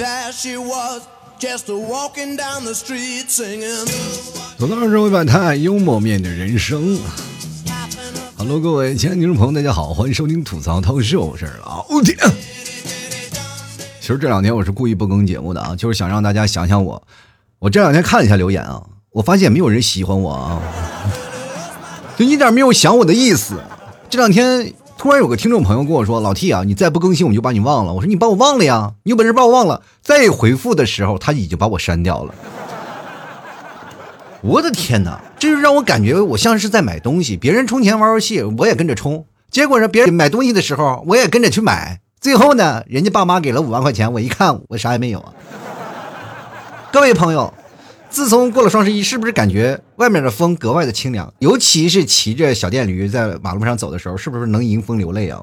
[0.00, 1.02] that she was
[1.38, 3.86] just walking down the street singing
[4.56, 6.98] 吐槽社会百态，幽默面对人生。
[8.38, 12.16] Hello，各位亲爱的听众朋友，大家好，欢迎收听吐槽涛秀，我是老铁。
[14.00, 17.02] 其实这两天我是故意不更节目的啊，就是想让大家想想我。
[17.58, 20.62] 我这两天看一下留言啊，我发现没有人喜欢我啊，
[22.16, 23.60] 就一点没有想我的意思。
[24.08, 24.72] 这两天。
[25.00, 28.92] 突然有个听众朋友跟我说：“老 T 啊，你再不更新，我就把你忘了。”我说：“你把我忘了呀？
[29.04, 32.34] 你有本事把我忘了。”再回复的时候，他已经把我删掉了。
[34.44, 39.24] 我的天哪，这就让我感觉我像是在买东西，别人充钱玩游戏，我也跟着充。
[39.50, 42.00] 结果呢，别人买东西的时候，我也跟着去买。
[42.20, 45.32] 最后呢，人家爸妈给了五万块钱，我一看，我啥也没有啊。
[46.92, 47.54] 各位朋友。
[48.10, 51.32] 自从过了双十一，是不是感觉外面的风格外的清凉？
[51.38, 55.40] 尤其是骑着小电驴在马路上走的时候，是不是能迎风流泪啊？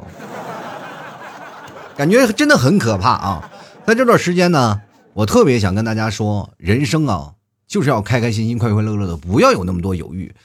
[1.95, 3.49] 感觉真的很可怕啊！
[3.85, 4.81] 在这段时间呢，
[5.13, 7.33] 我特别想跟大家说，人生啊，
[7.67, 10.35] 就是要开开心心、快快乐乐的，不要有那么多犹豫。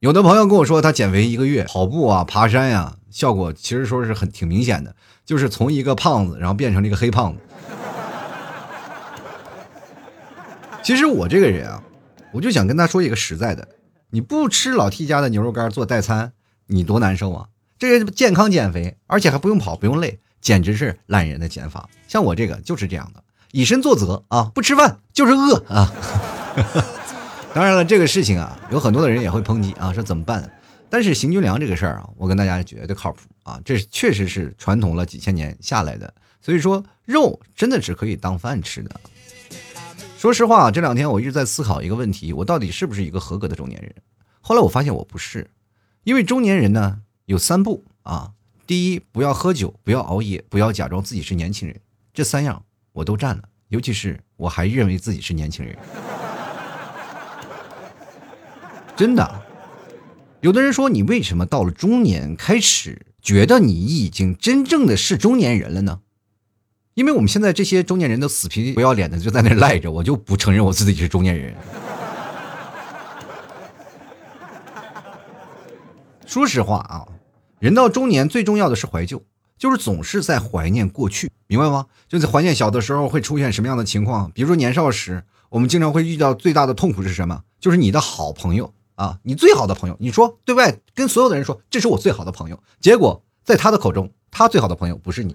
[0.00, 7.38] 有的朋友跟我说，他减肥一个月，跑步啊、爬山呀，效果其实说是很挺明显的，就是从一个胖子，然后变成了一个黑胖子。
[10.82, 11.82] 其实我这个人啊，
[12.32, 13.68] 我就想跟他说一个实在的，
[14.10, 16.32] 你不吃老 T 家的牛肉干做代餐，
[16.66, 17.48] 你多难受啊！
[17.78, 21.88] 这个健康减肥，而且还不用跑不用累，简直是懒人的减法。
[22.08, 23.22] 像我这个就是这样的，
[23.52, 25.92] 以身作则啊，不吃饭就是饿啊。
[27.54, 30.50] 当然了，这个事情啊，有很多的人也会抨击啊，说怎么办？
[30.90, 38.90] 但是行军粮这个事儿啊，我跟大家绝对靠谱啊，这确实是传统了几千年下来的，所以说肉真的是可以当饭吃的。
[40.22, 43.92] 说实话，这两天我一直在思考一个问题：我到底是不是一个合格的中年人？
[44.40, 45.50] 后来我发现我不是，
[46.04, 48.30] 因为中年人呢有三不啊：
[48.64, 51.76] 第一，不要喝酒，不要熬夜，不要假装自己是年轻人。
[52.14, 55.76] 这三样我都占了，尤其是我还认为自己是年轻人。
[58.94, 59.42] 真的，
[60.40, 66.02] 有的人说你为什么到了中年开始觉得你已经真正的是中年人了呢？
[66.94, 71.54] 因为我们现在这些中年人都死皮不要脸的就在那赖着，我就不承认我自己是中年人。
[76.26, 77.06] 说实话啊，
[77.60, 79.22] 人到中年最重要的是怀旧，
[79.56, 81.86] 就是总是在怀念过去，明白吗？
[82.08, 84.30] 就在怀念小的时候会出现什么样的情况？
[84.32, 87.42] 比如说年少时，我们经常会遇到最大的痛苦是什么？
[87.58, 95.34] 就是你的好朋友啊，你最好的朋友，你说对外跟所有的人说这是我最好的朋友，结果在他的口中，他最好的朋友不是你。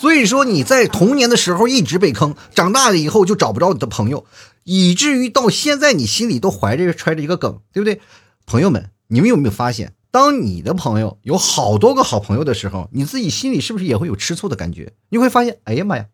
[0.00, 4.24] 所以说你在童年的时候一直被坑，长大了以后就找不着你的朋友，
[4.64, 8.00] 以至于到现在你心里都怀着揣着一个梗，对不对？
[8.46, 14.94] 朋友们，你们有没有发现，当你的朋友有好多个好朋友的时候，你自己心里是不是也会有吃醋的感觉？
[15.10, 16.06] 你会发现，哎呀妈呀，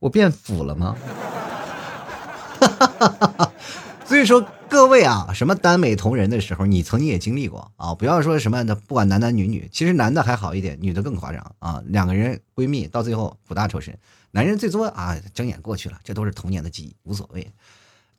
[0.00, 0.94] 我变腐了吗？
[2.60, 3.52] 哈哈哈哈哈。
[4.04, 7.94] 所以说，各位啊，什么耽美同人的时候，你曾经也经历过啊？
[7.94, 11.82] 不要说什么的，不管男男女女，其实男的还好一点，女的更夸张啊。
[11.86, 13.98] 两个人闺蜜到最后苦大仇深，
[14.30, 17.50] 男人最多啊睁眼过去了，这都是童年的记忆，无所谓。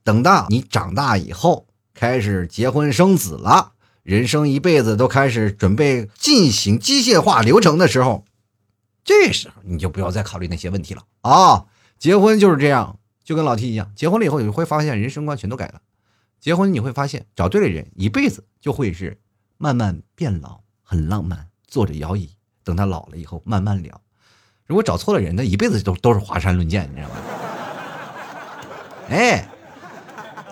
[0.02, 3.72] 等到你长大以后，开始结婚生子了，
[4.02, 8.24] 人生一辈子都开始准备进行机械化流程的时候，
[9.04, 11.66] 这时候你就不要再考虑那些问题了啊！
[11.98, 12.96] 结婚就是这样。
[13.22, 15.80] 就跟老 T 一样，结婚了以后你会发现人生观全都改了。
[16.40, 19.18] 结婚你会发现找对了人，一辈子就会是
[19.58, 22.30] 慢慢变老，很浪漫，坐着摇椅，
[22.64, 24.00] 等他老了以后慢慢聊。
[24.66, 27.16] 如果找错了人，那一辈子都都是华山论剑，你知道吗？
[29.10, 29.48] 哎，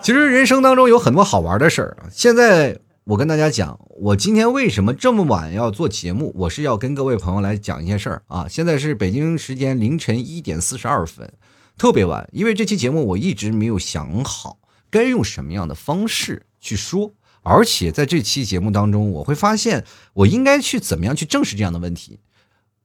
[0.03, 1.97] 其实人生当中有很多好玩的事儿。
[2.11, 8.47] 现在我跟大家讲，我今天为什么这么晚要做节目，我是要跟各位朋友来讲一件事儿啊。
[8.47, 11.33] 现在是北京时间凌晨一点四十二分。
[11.77, 14.58] 特别晚，因为这期节目我一直没有想好
[14.89, 17.11] 该用什么样的方式去说，
[17.41, 22.19] 而且在这期节目当中，我会发现我应该去怎么样去正视这样的问题。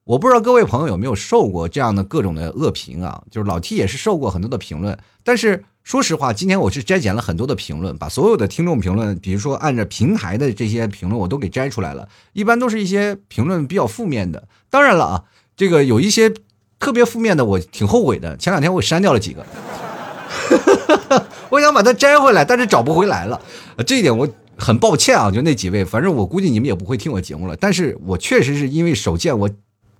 [0.04, 3.22] 我不知道各位朋友有没有受过这样的各种的恶评啊？
[3.30, 14.48] 就是老 T 也是受过很多的评论，但是说实话，今天我是摘剪了很多的评论，把所有的听众评论，比如说按照平台的这些评论，我都给摘出来了，一般都是一些评论比较负面的。
[14.68, 15.24] 当然了啊，
[15.56, 16.34] 这个有一些。
[16.80, 18.36] 特别负面的，我挺后悔的。
[18.36, 19.46] 前两天我删掉了几个，
[21.50, 23.40] 我想把它摘回来，但是找不回来了。
[23.86, 27.56] 这一点我很抱歉啊，就那几位，反正我估计你们也不会听我节目了。
[27.56, 29.50] 但是我确实是因为手贱，我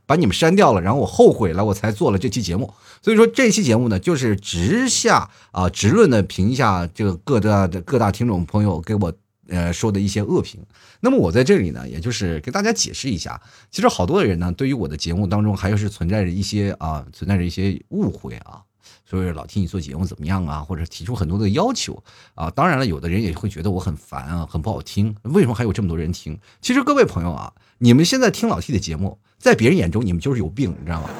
[0.06, 2.72] 把你们删掉了，然后我后悔了，我才做了这期节目。
[3.02, 9.12] 所以说这期节目呢，就是直下啊直论的评一下这个各大的各大听众朋友给我
[9.48, 10.60] 呃说的一些恶评。
[11.00, 13.40] 那么我在这里呢，也就是给大家解释一下，
[13.70, 18.62] 其实好多的人呢，对于我的节目当中还是存在着一些啊，存在着一些误会啊。
[19.06, 20.60] 所以老听你做节目怎么样啊？
[20.60, 22.02] 或者提出很多的要求
[22.34, 22.50] 啊？
[22.50, 25.14] 当然了，有的人也会觉得我很烦啊，很不好听。
[25.24, 26.38] 为什么还有这么多人听？
[26.62, 31.10] 其实各位朋友啊，你们现在听老 T 的节目，在别人眼中你们就是有病，你知道吗？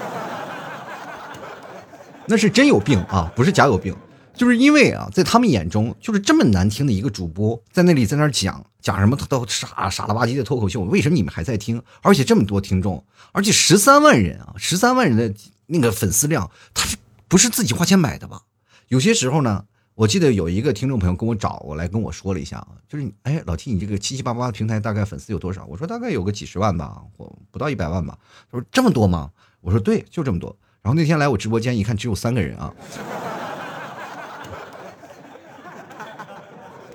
[2.26, 3.94] 那是真有病啊，不是假有病。
[4.34, 11.80] 就是因为啊，在他们眼中，就是这么难听的一个主播，在那里在那讲讲什么都傻傻了吧唧的脱口秀，为什么你们还在听？
[12.00, 15.32] 而且这么多听众，而且十三万人啊，十三万人的
[15.66, 16.96] 那个粉丝量，他是。
[17.34, 18.42] 不是自己花钱买的吧？
[18.86, 19.64] 有些时候呢，
[19.96, 25.66] 我记得有一个听众朋友跟我找我来跟我说了一下啊，就是哎，老 T，你这个七七八八的平台大概粉丝有多少？
[25.66, 28.16] 我说大概有个几十万吧，或不到一百万吧。
[28.52, 29.32] 他说这么多吗？
[29.62, 30.56] 我说对，就这么多。
[30.80, 32.72] 然后那天来我直播间一看，只有三个人啊。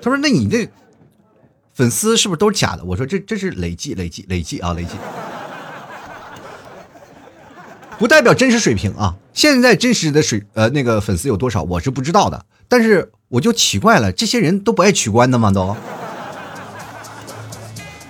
[0.00, 0.66] 他说：“那你这
[1.74, 4.94] 粉丝是不是都是假的？”我说：“这这是累计，累计，累计啊，累计。”
[7.98, 9.18] 不代表真实水平啊！
[9.32, 12.44] 现在真实的水呃那个粉丝有多少，我是不知道的。
[12.68, 15.50] 但是我就奇怪了，这些人都不爱取关的吗？
[15.50, 15.76] 都，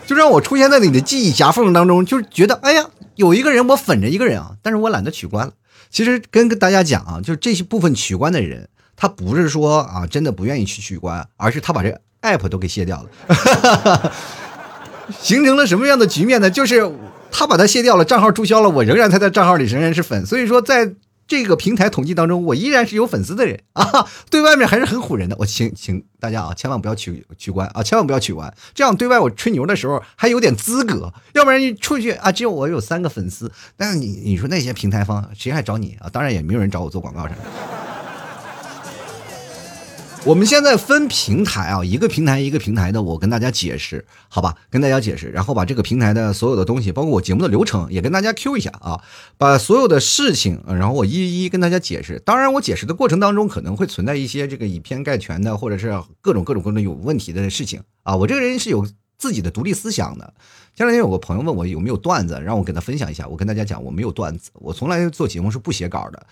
[0.07, 2.87] 就让我出现在你的记忆夹缝当中，就是觉得哎呀，
[3.17, 5.53] 有一个人我粉着一个人啊，但是我懒得取关了。
[5.91, 14.13] 其实跟跟大家讲啊，就是这些部分取关的人，他不是说啊真的不愿意去取关，而是他把这 app 都给卸掉了，
[15.21, 16.51] 形成了什么样的局面呢？
[16.51, 16.91] 就是。
[17.33, 20.93] 他把它卸掉了，账号注销了，我仍然他在账号里仍然是粉，所以说在
[21.31, 25.37] 这个平台统计当中，我依然是有粉丝的人啊，对外面还是很唬人的。
[25.39, 36.11] 我请请大家啊，千万不要取取关啊，千万不要取关，这样对外我吹牛的时候还有点资格，要不然你出去啊，只有我有三个粉丝，但是你你说那些平台方谁还找你啊？
[36.11, 37.90] 当然也没有人找我做广告什么的。
[40.27, 44.55] 我们现在分平台啊，一个平台一个平台的，我跟大家解释，好吧？
[44.69, 49.03] 跟大家解释，然后把这个平台的所有的东西，包括我节目的流程，也跟大家 Q 一下啊，
[49.39, 52.21] 把所有的事情，然后我一一跟大家解释。
[52.23, 58.15] 当然，我解释的过程当中可能会存在一些这个以偏概全的，或者是各种各种各种有问题的事情啊。
[58.15, 58.87] 我这个人是有
[59.17, 60.35] 自己的独立思想的。
[60.77, 63.27] 前两天有个朋友问我有没有段子，让我给他分享一下。
[63.27, 66.27] 我跟大家讲，我没有段子，我从来做节目是不写稿的。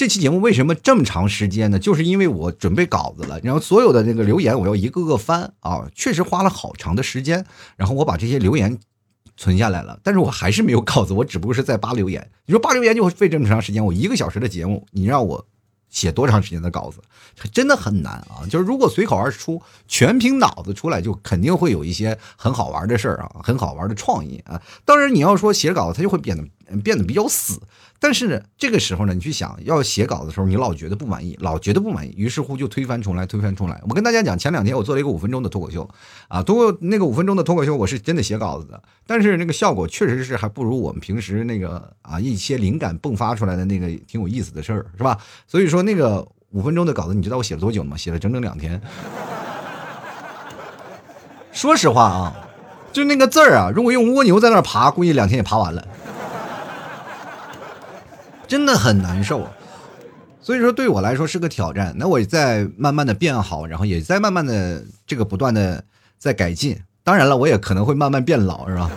[0.00, 1.78] 这期节目为什么这么长时间呢？
[1.78, 7.44] 就是因为我准备稿子了，然后所有的那个留言我要一个个翻啊，确实花了好长的时间。
[7.76, 8.78] 然后我把这些留言
[9.36, 12.30] 存下来了，但是我还是没有稿子，我只不过是在扒留言。
[12.46, 15.46] 你说扒留言就会费这么长时间，我一个小时的节目，你让我
[15.90, 17.02] 写多长时间的稿子，
[17.52, 18.48] 真的很难啊！
[18.48, 24.62] 就是如果随口而出，全凭脑子出来，就肯定会有一些很好玩的事儿啊，很好玩的创意啊。
[24.86, 26.42] 当然你要说写稿子，它就会变得
[26.82, 27.60] 变得比较死。
[28.02, 33.78] 但是呢，这个时候呢，你去想要写稿的时候，你老觉得不满意，老觉得不满意，于是乎就推翻重来，推翻重来。
[33.86, 35.86] 我跟大家讲，前两天我做了一个五分钟的脱口秀，
[36.26, 45.18] 啊，通过那个五分钟的脱口秀，我是真的写稿子的，但是那个效果确实是还不如我们平时那个啊一些灵感迸发出来的那个挺有意思的事儿，是吧？
[45.46, 47.98] 所以说那个五分钟的稿子，你知道我写了多久吗？
[47.98, 48.80] 写了整整两天。
[51.52, 52.48] 说实话啊，
[52.94, 55.86] 就那个字儿啊，如果用蜗牛在那爬，估计两天也爬完了。
[58.50, 59.48] 真的很难受，
[60.40, 61.94] 所以说对我来说是个挑战。
[61.96, 65.84] 那我在慢慢的变好，然后也在慢慢的这个不断的
[66.18, 66.76] 在改进。
[67.04, 68.90] 当然了，我也可能会慢慢变老，是吧？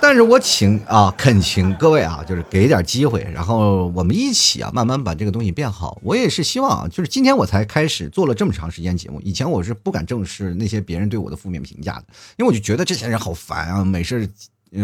[0.00, 6.00] 但是我请啊，恳请各位啊，就是给点机会，然后我们一起啊，慢慢把这个东西变好。
[6.04, 12.04] 我也是希望，就是今天我才开始做了这么长时间节目，以前我是不敢正视那些别人对我的负面评价的，
[12.36, 14.30] 因为我就觉得这些人好烦啊，没事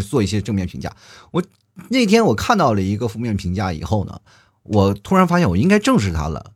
[0.08, 0.92] 做一些正面评价，
[1.30, 1.40] 我。
[1.88, 4.20] 那天我看到了一个负面评价以后呢，
[4.62, 6.52] 我突然发现我应该正视它了。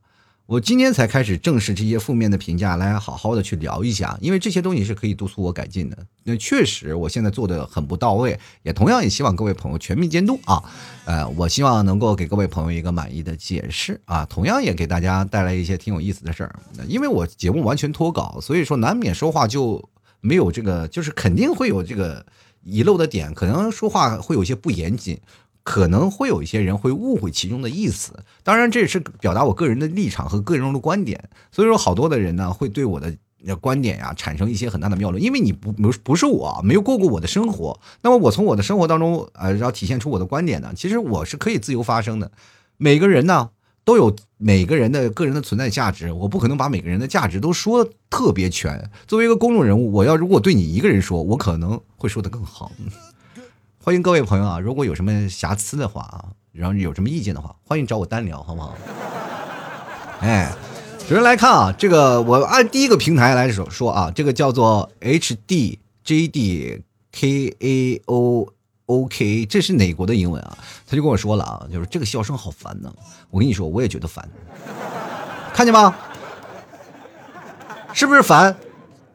[0.46, 5.96] 我今天才开始正视这些负面的评价，来好好的去聊一下，因为这些东西是可以督促我改进的。
[6.24, 10.62] 那确实我现在做的很不到位，也同样也希望各位朋友全面监督啊。
[11.06, 16.54] 呃，我希望能够给各位朋友一个满意的解释啊，同样也给大家带来一些挺有意思的事儿。
[16.86, 19.88] 因为我节目完全脱稿，所以说难免说话就
[20.20, 22.26] 没有这个，就是肯定会有这个。
[22.64, 25.20] 遗漏的点，可能说话会有些不严谨，
[25.62, 28.24] 可能会有一些人会误会其中的意思。
[28.42, 31.28] 当然，这也是表达我个人的立场和个人的观点。
[31.50, 33.14] 所以说，好多的人呢会对我的
[33.56, 42.30] 观点呀产生一些很大的谬论，因为你不不不是我没有过过我的生活，那么我从我的生活当中呃，要体现出我的观点呢，其实我是可以自由发声的。
[42.76, 43.50] 每个人呢。
[43.84, 48.90] 都有每个人的个人的存在价值，我不可能把每个人的价值都说特别全。
[49.06, 52.70] 作为一个公众人物，我要如果对你一个人说，我可能会说的更好。
[53.82, 58.76] 欢迎各位朋友啊，如果有什么瑕疵的话啊，然后有什么意见的话，欢迎找我单聊，好不好？
[60.20, 60.54] 哎，
[61.00, 68.52] 首先来看啊，这个我按第一个平台来说说啊，这个叫做 H D J D K A O
[68.86, 70.58] O K，这是哪国的英文啊？
[70.86, 72.92] 他就跟我说了啊，就是这个笑声好烦呢。
[73.30, 74.28] 我跟你说，我也觉得烦，
[75.54, 75.96] 看见吗？
[77.94, 78.56] 是不是烦？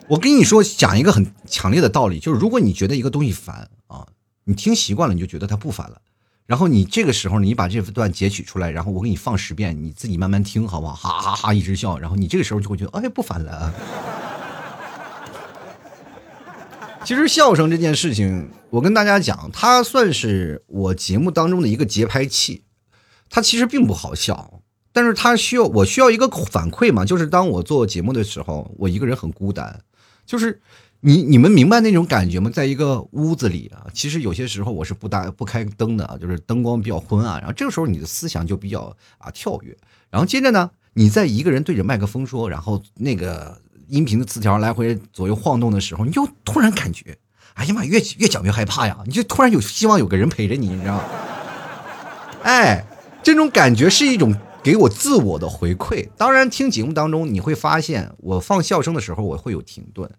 [0.08, 4.08] 我跟你说，讲一个很强烈的道理，就是如果你觉得一个东西烦啊，
[4.46, 6.02] 你听习惯了，你就觉得它不烦了。
[6.46, 10.96] 然后你这个时候，你把这段截取出来，然后我给你放十遍，你自己慢慢听，好不好？
[10.96, 13.74] 哈哈哈，一直笑，然后你这个时候就会觉得，哎，不烦了。
[17.08, 22.64] 其实笑声这件事情，我跟大家讲，它算是我节目当中的一个节拍器，
[23.30, 24.60] 它其实并不好笑。
[24.92, 27.06] 但是它需要我需要一个反馈嘛？
[27.06, 29.80] 就是当我做节目的时候，我一个人很孤单。
[30.26, 30.60] 就是
[31.00, 32.52] 你你们明白那种感觉吗？
[32.54, 37.40] 在一个屋子里啊，其实有些时候我是不打不开灯的啊，就是灯光比较昏暗。
[37.40, 39.74] 然后这个时候你的思想就比较啊跳跃。
[40.10, 47.18] 然后接着呢，你在一个人对着麦克风说，然后那个音频的词条来回左右晃动的时候，你就突然感觉，
[47.54, 48.98] 哎呀妈，越越讲越害怕呀！
[49.06, 51.04] 你就突然有希望有个人陪着你，你知道吗？
[52.44, 52.86] 哎，
[53.24, 54.36] 这种感觉是一种。
[54.64, 56.10] 给我自我的回馈。
[56.18, 60.12] 当然，听节目当中你会发现，我放笑声的时候我会有停顿，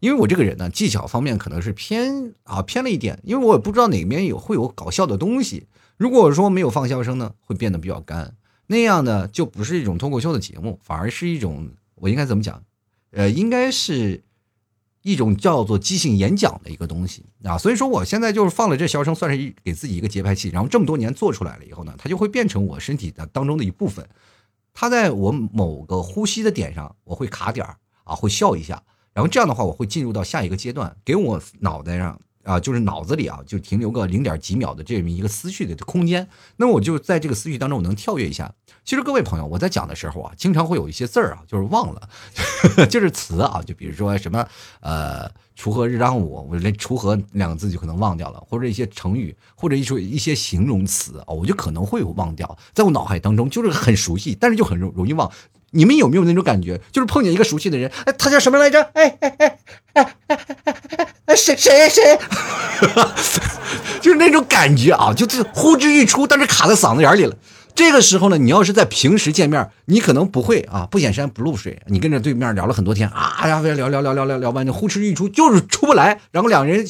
[0.00, 5.68] 因为我这个人呢技巧方面可能是偏啊偏了一点，因为我也不知道哪边有会有搞笑的东西。
[5.96, 8.34] 如果说没有放笑声呢，会变得比较干，
[8.66, 12.60] 那样呢就不是一种脱口秀的节目，反而是一种我应该怎么讲？
[13.12, 14.24] 呃，应该是。
[15.04, 20.48] 一种叫做即兴演讲的一个东西啊，所以说我现在就是放了这箫声，算是给自己一个节拍器。
[20.50, 24.08] 然后这么多年做出来了以后呢，它就会变成我身体的当中的一部分。
[24.72, 28.80] 它在我某个呼吸的点上，我会卡点儿啊，会笑一下。
[29.12, 36.28] 然后这样的话，我会进入到下一个阶段，给我脑袋上啊，就是脑子里啊，就停留个零点几秒的这么一个思绪的空间。
[36.56, 38.52] 那我就在这个思绪当中，我能跳跃一下。
[38.84, 42.08] 其实各位朋友，我在讲的时候啊，经常会有一些字儿啊，就是忘了，
[42.90, 44.44] 就是词啊，就比如说什么
[44.80, 55.30] 呃“锄禾日当午”，我连“锄禾”两个字就可能忘掉了，或者一些成语，或者一说一些形容词啊，我就可能会忘掉，在我脑海当中就是很熟悉，但是就很容容易忘。
[55.74, 56.80] 你们有没有那种感觉？
[56.90, 58.82] 就是碰见一个熟悉的人，哎，他叫什么来着？
[58.94, 59.58] 哎哎哎
[59.94, 60.46] 哎哎
[60.96, 62.18] 哎，谁谁谁？
[64.02, 67.34] 就是那种感觉啊，就是呼之欲出，但是卡在嗓子眼里了。
[67.74, 71.80] 这个时候呢，你要是在平时见面，你可能不会啊，不显山不露水。
[71.86, 76.20] 你跟着对面聊了很多天啊，聊聊聊聊聊聊聊半天，呼之欲出就是出不来。
[76.32, 76.84] 然后两人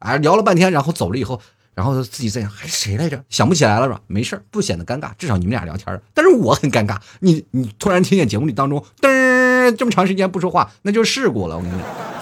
[0.00, 1.40] 啊聊了半天，然后走了以后，
[1.74, 4.00] 然后自己在想还是谁来着，想不起来了是吧？
[4.08, 5.98] 没事儿不显得尴尬，至少你们俩聊天。
[6.12, 11.56] 但是我很尴尬，你你突然听见节目里当中噔这么长时间不说话，那就是事故了。
[11.56, 12.15] 我跟你讲。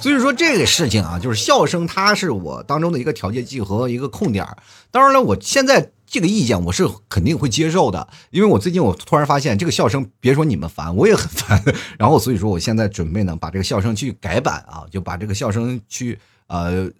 [0.00, 4.46] 所以说这个事情啊，就是笑声，它是我当中的一个调节剂和一个控点。
[4.90, 5.90] 当然了，我现在。
[6.10, 11.62] 这个意见我是肯定会接受的，因为我最近我突然发现这个笑声，别说你们烦，我也很烦。
[12.00, 16.90] 然后所以说我现在准备呢，把这个笑声去改版啊，就把这个笑声去呃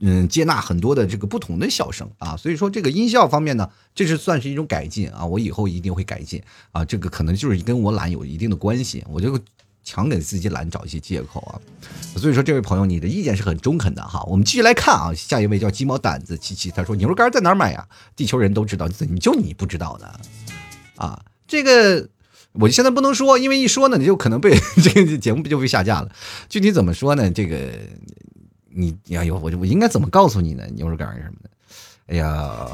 [0.00, 2.36] 嗯接纳很多的这个不同的笑声啊。
[2.36, 6.42] 所以说这个音效方面呢，这是算是一种改进啊，我以后一定会改进
[6.72, 6.84] 啊。
[6.84, 9.40] 这个可能就是跟我懒有一定的关系，我就。
[9.86, 11.54] 强给自己懒找一些借口啊，
[12.16, 14.20] 所以说这位朋友你的意见是很中肯的哈。
[14.24, 17.86] 我们继续来看啊，下一位叫鸡毛掸子七七，他说牛肉干在哪儿买呀？
[18.16, 20.08] 地球人都知道，怎么就你不知道呢？
[20.96, 22.08] 啊，这个
[22.50, 26.10] 我现在不能说，因为一说呢，你就可能被 这个节目就被下架了。
[26.48, 27.30] 具体怎么说呢？
[27.30, 27.70] 这个
[28.70, 30.66] 你哎呦，我我应该怎么告诉你呢？
[30.74, 31.50] 牛肉干什么的？
[32.08, 32.68] 哎呀，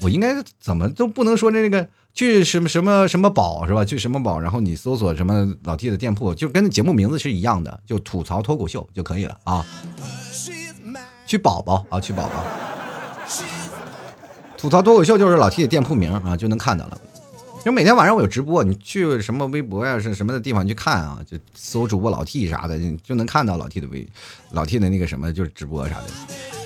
[0.00, 1.88] 我应该怎么都不能说那个。
[2.20, 3.82] 去什么什么什么宝是吧？
[3.82, 9.64] 去什么宝，然后你搜索什么老 T 的店铺，就跟节目名字是一样的，就吐槽脱口秀就可以了啊。
[11.24, 12.44] 去宝宝啊，去宝宝，
[14.58, 17.00] 吐槽脱口秀就是老 T 的店铺名啊，就能看到了。
[17.64, 21.20] 就每天晚上我有直播，你去什么微博呀，是什么的地方去看啊？
[21.26, 24.06] 就搜主播老 T 啥的，就能看到老 T 的微，
[24.50, 26.04] 老 T 的那个什么就是直播啥的。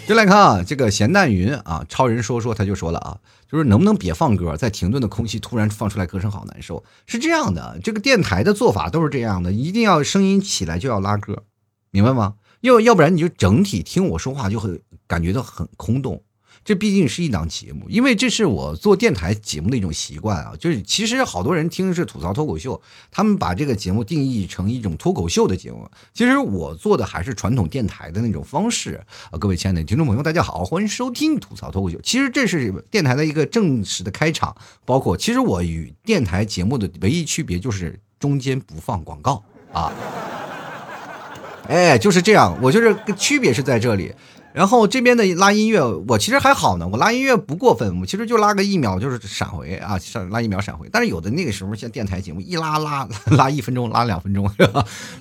[0.09, 3.17] 就来看啊，这个咸蛋云啊，超人说说他就说了啊。
[3.55, 6.83] 就是能不能别放歌，在停顿的空气突然放出来歌声好难受。
[7.07, 11.45] 是这样的，这个电台的做法都是这样的，一定要声音起来就要拉歌，
[11.93, 12.35] 明白吗？
[12.63, 16.24] 要要不然你就整体听我说话就会感觉到很空洞。
[16.65, 20.55] 这毕竟是一档节目，因为这是我做电台节目的一种习惯啊。
[20.59, 22.81] 就是其实好多人听的是吐槽脱口秀，
[23.11, 25.87] 他们把这个节目定义成一种脱口秀的节目。
[26.15, 28.99] 其实我做的还是传统电台的那种方式
[29.31, 29.37] 啊。
[29.39, 32.01] 各位亲爱的听众朋友，大家好，欢迎收听吐槽脱口秀。
[32.03, 34.57] 其实这是电台的一个正式的开场，
[34.87, 39.93] 包括其实我与电台节目的唯一区别就是中间不放广告啊。
[41.69, 44.15] 哎，就是这样，我就是区别是在这里。
[44.55, 50.89] 然后这边的拉音乐，我其实还好呢，我拉音乐不过分，我其实就拉个一秒就是闪回啊，闪拉一秒闪回。
[50.93, 54.49] 但是有的那个时候像电台节目一拉拉拉一分钟，拉两分钟，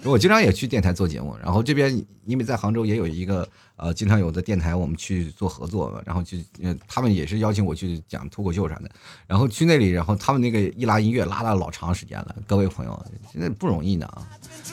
[0.03, 1.35] 我经常也去电台做节目。
[1.43, 6.37] 然后这边因为在杭州也有一个呃，经常有的电台我们去做合作，然后就
[6.87, 8.89] 他们也是邀请我去讲脱口秀啥的。
[9.25, 14.27] 然后去那里，然后他们那个一拉音乐拉了老长时间了，各位朋友，真的不容易呢啊！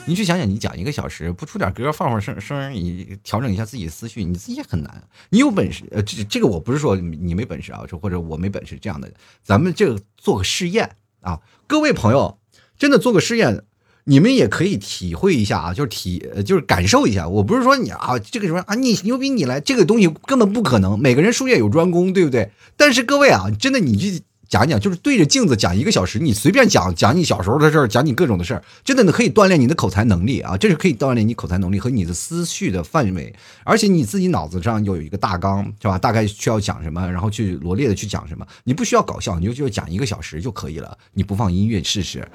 [0.05, 5.03] 你去想想，你讲一个小时不出点歌放放声声，你调整一下自己的思绪，你自己也很难。
[5.29, 9.11] 你有本事，呃，这这个我不是说你没本事啊，或者我没本事这样的，
[9.43, 12.39] 咱们这个做个试验啊，各位朋友，
[12.77, 13.63] 真的做个试验，
[14.05, 17.27] 你们也可以体会一下啊，就是体就是感受一下。
[17.27, 22.51] 我不是说你啊，这个什么啊，你牛逼你来，这个东西根本不可能，每个人术业有专攻，对不对？
[22.75, 24.21] 但是各位啊，真的你去。
[24.51, 30.57] 讲讲就是对着镜子讲一个小时，你随便讲讲你小时候的事儿，讲你各种的事儿，真的可以锻炼你的口才能力啊！
[30.57, 35.97] 这是可以锻炼你口才能力和你的思绪的范围，而且你自己脑子上有一个大纲，是吧？
[35.97, 40.97] 大概需要讲什么，然后去罗列的去讲什么，你不需要搞笑，你就就讲一个小时就可以了。
[41.13, 42.27] 你不放音乐试试，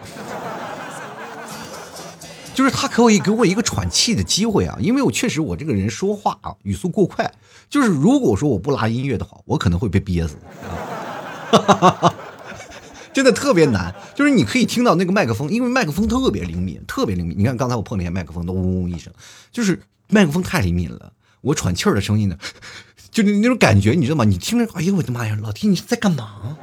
[2.56, 4.78] 就是他可以给我一个喘气的机会啊！
[4.80, 7.30] 因为我确实我这个人说话啊语速过快，
[7.68, 10.38] 就是如果说我不拉音乐的话，我可能会被憋死。
[11.50, 12.14] 哈哈哈！
[13.12, 17.38] 真的特别难，就是你可以听到那个麦克风，因为麦克风特别灵敏，特别灵敏。
[17.38, 19.12] 你看刚才我碰那些麦克风都嗡嗡一声，
[19.52, 21.12] 就是麦克风太灵敏了。
[21.42, 22.38] 我喘气儿的声音呢，
[23.16, 24.25] 就是那种感觉，你知道吗？
[24.26, 26.58] 你听着，哎呦我的妈呀，老弟你是在干嘛？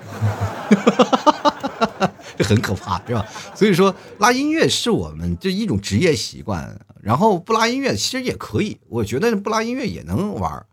[2.37, 3.25] 这很可怕，是吧？
[3.55, 10.63] 所以说拉音乐是我们这一种职业习惯，然后不拉音乐其实也可以，我觉得不拉音乐也能玩，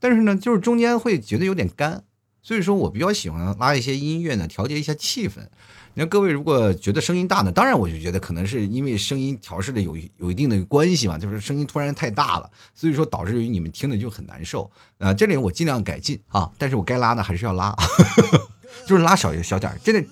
[0.00, 2.02] 但是呢，就是中间会觉得有点干。
[2.42, 5.46] 所以说我比较喜欢拉一些音乐呢，调节一下气氛。
[6.00, 14.70] 那各位如果觉得声音大呢，当然我就觉得可能是因为声音调试的有有一定的关系嘛，就是声音突然太大了，所以说导致于你们听的就很难受。
[14.96, 17.76] 呃，这里我尽量改进啊，但是我该拉的还是要拉，
[18.88, 20.02] 就是拉小小点儿，真的。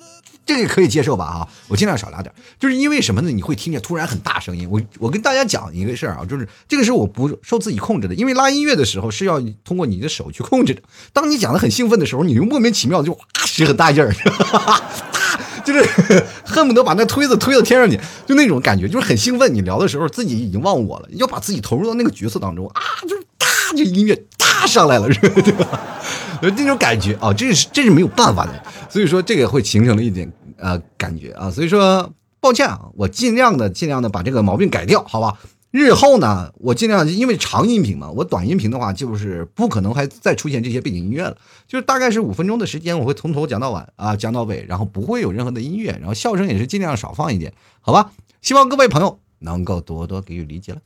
[0.45, 1.25] 这个可以接受吧？
[1.25, 3.31] 啊，我尽量少拉点，就是因为什么呢？
[3.31, 4.69] 你会听见突然很大声音。
[4.71, 10.83] 我我跟大家讲一个事儿啊，就是这个是我不受自己控制的，因为拉音乐的时候是要通过你的手去控制的。
[11.15, 14.11] 当你讲的很兴奋的时候，你就莫名其妙就哇使很大劲儿，
[15.65, 15.83] 就是
[16.45, 19.53] 恨不得把那推子推到天上去，就那种感觉，就是很兴奋。
[19.55, 25.21] 你聊的时候自己已经忘我了，要把自己投入到那个角色当中啊，就是哒，就音乐哒上来了，是
[25.53, 25.81] 吧？
[26.41, 30.31] 那种感觉啊，这是这是没有办法的，所以说这个会形成了一点。
[30.61, 35.33] 呃，感觉啊，所以说抱歉啊，我尽量的尽量的把这个毛病改掉，好吧？
[35.71, 48.13] 日后呢，我尽量因为长音频嘛，我短音频的话就是不可能还再出现这些背景音乐了，就是大概是五分钟的时间，我会从头讲到晚啊，讲到尾，然后不会有任何的音乐，然后笑声也是尽量少放一点，好吧？
[48.41, 50.81] 希望各位朋友能够多多给予理解了。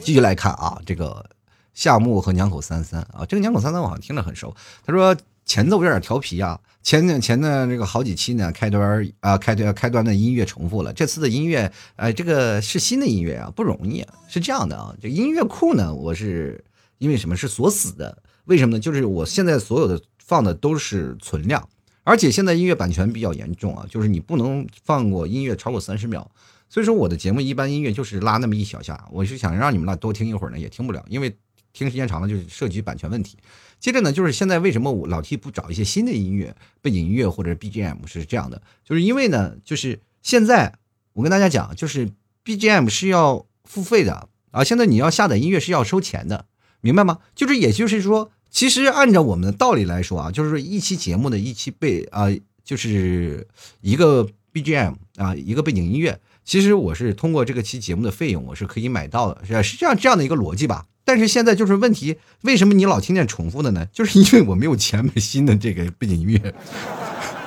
[0.00, 1.24] 继续来看啊，这个
[1.72, 5.16] 夏木和两口三三啊，这个两口三三我好像听着很熟，他说。
[5.44, 10.92] 前奏有点调皮啊，前的前的这个好几期呢，开端啊，开端开端的音乐重复了。
[10.92, 14.14] 这次的音乐，呃，这个是新的音乐啊，不容易啊。
[14.28, 16.64] 是这样的啊，这音乐库呢，我是
[16.98, 18.22] 因为什么是锁死的？
[18.44, 18.80] 为什么呢？
[18.80, 21.68] 就是我现在所有的放的都是存量，
[22.04, 26.30] 而且现在音乐版权比较严重啊，就是你不能放过音乐超过三十秒。
[26.68, 31.36] 所以说我的节目一般音乐就是拉那么一小下，我是想让你们那多听一会儿呢，也听不了，因为
[31.72, 33.36] 听时间长了就是涉及版权问题。
[33.80, 40.74] 接着呢，就是现在为什么我老 T 不找一些新的音乐背景音乐或者 BGM 是这样的，就是因为呢，就是现在
[41.14, 42.10] 我跟大家讲，就是
[42.44, 46.44] BGM 是要付费的啊，现在你要下载音乐是要收钱的，
[46.80, 47.20] 明白吗？
[47.34, 52.26] 就是也就是说，其实按照我们的道理来说啊，就是说一期节目的一期背啊，
[52.62, 53.48] 就是
[53.80, 60.86] 一个 BGM 啊，一个背景音乐，其实我是通过这个期节目的费用，我是可以买到的，是是这样这样的一个逻辑吧。
[61.10, 63.84] 但是现在就是问题，为什么你老听见重复的呢？
[63.92, 66.54] 就是因为我没有钱买新的这个背景音乐，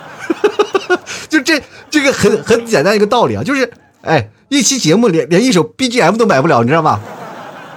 [1.30, 3.72] 就这这个很很简单一个道理啊，就是
[4.02, 7.00] 哎，一期节目连连一首 BGM 都买不了，你知道吗？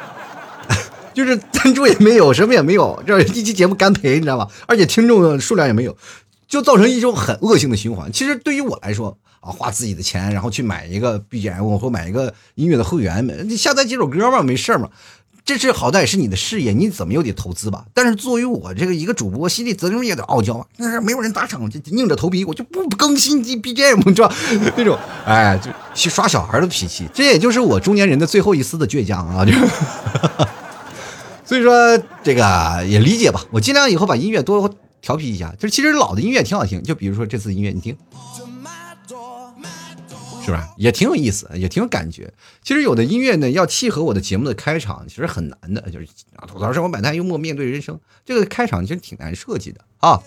[1.15, 4.49] 就是赞助也没有，什么也没有，这一期节目干赔，你知道吗？
[4.67, 5.97] 而且听众数量也没有，
[6.49, 8.11] 就造成一种很恶性的循环。
[8.11, 14.91] 其实对于我来说啊，花自己的钱然后去买一个 BGM 或买一个音乐的会员，你下载几首歌嘛，没事嘛。
[15.47, 17.85] 这是好歹是你的事业，你怎么又得投资吧？
[17.95, 20.67] 但是作为我这个一个主播，心里责任也得傲娇。
[20.77, 24.33] 但是没有人打赏，就硬着头皮，我就不更新 BGM，你知道
[24.77, 27.09] 那种，哎，就去耍小孩的脾气。
[27.15, 29.45] 这也就是我中年人的最后一丝的倔强啊！
[29.45, 29.53] 就，
[31.47, 33.41] 所以说这个也理解吧。
[33.53, 34.69] 我尽量以后把音乐多
[35.01, 35.55] 调皮一下。
[35.61, 37.97] 就其实老的音乐挺好听，就比如说这次音乐，你听。
[40.47, 40.73] 是吧？
[40.77, 42.33] 也挺有意思，也挺有感觉。
[42.63, 45.83] 其实有的音乐呢，要契合我的节目的开场，其实很难的。
[45.91, 46.07] 就是
[46.47, 50.23] 吐槽生活百态，幽默面对人生，这个开场其实挺难设计的啊。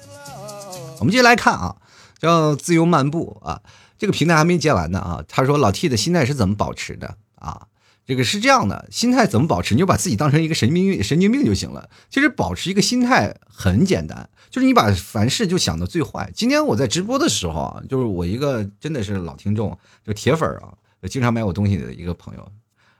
[0.99, 1.77] 我们接下来看啊，
[2.19, 3.61] 叫自由漫步啊，
[3.97, 5.23] 这个平台还没接完呢啊。
[5.27, 7.67] 他说老 T 的心态是怎么保持的啊？
[8.09, 9.75] 这个是这样的，心态怎么保持？
[9.75, 11.91] 你就把自己当成一个神经，神经病就行了。
[12.09, 16.31] 其实保持一个心态很简单，就是你把凡事就想的最坏。
[16.33, 20.73] 今天我在直播的时候啊，就是我一个真的是老听众，就铁粉啊，
[21.07, 22.51] 经常买我东西的一个朋友，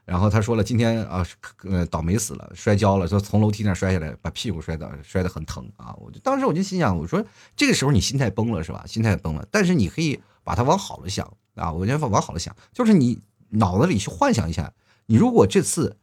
[0.04, 1.26] 然后他说了，今天啊，
[1.68, 5.92] 呃，倒霉死了，摔跤了，说从楼梯那摔下来，把屁股摔到，摔得很疼啊。
[5.98, 7.20] 我就当时我就心想，我说
[7.56, 8.84] 这个时候你心态崩了是吧？
[8.86, 13.18] 心态崩了，但是你可以把它往好了想啊，我先往好了想，就是你
[13.48, 14.72] 脑子里去幻想一下。
[15.10, 15.96] 你如果这次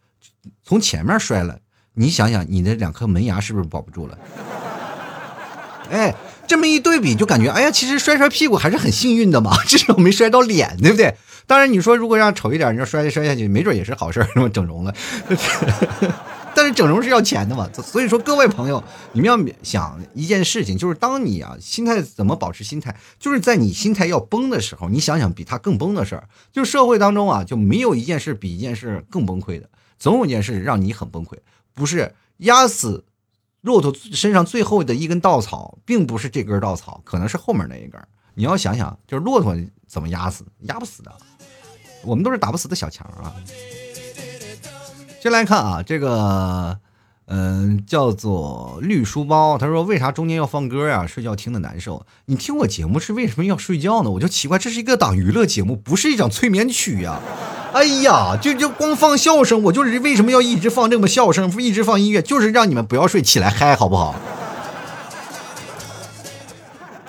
[0.65, 1.59] 从前面摔了，
[1.93, 4.17] 你想想你的两颗门牙是不是保不住了？
[5.89, 6.13] 哎，
[6.45, 11.15] 这么一对比，就感觉哎呀，其实摔摔屁股还是很幸运的嘛， 至少没摔到脸，对不对？
[11.45, 14.93] 当然，你说如果让丑一点，你要摔摔下去，没准也是好事，那么整容了。
[16.57, 26.27] 但是整容是要钱的嘛，所以说各位朋友，你们要想一件事情，就是当你啊心态怎么保持心态，就是在你心态要崩的时候，你想想比他更崩的事儿。
[26.51, 31.37] 就社会当中啊，就没有一件事比一件事更崩溃的，总有一件事让你很崩溃。
[31.75, 33.05] 不是压死
[33.61, 38.01] 骆驼身上最后的一根稻草，并不是这根稻草，可能是后面那一根。
[38.33, 39.55] 你要想想，就是骆驼
[39.87, 41.15] 怎么压死，压不死的，
[42.03, 43.35] 我们都是打不死的小强啊。
[45.19, 46.77] 先来看啊，这个，
[47.25, 49.57] 嗯，叫做绿书包。
[49.57, 51.05] 他说：“为啥中间要放歌呀？
[51.07, 52.05] 睡觉听的难受。
[52.25, 54.11] 你听我节目是为什么要睡觉呢？
[54.11, 57.19] 我就奇怪，这是一个档娱乐节目，不是一场催眠曲呀！
[57.73, 64.15] 哎呀，就就光放笑声，我就是为什么要一直放这么笑声，一直放音乐，就是让你们不要睡，起来嗨，好不好？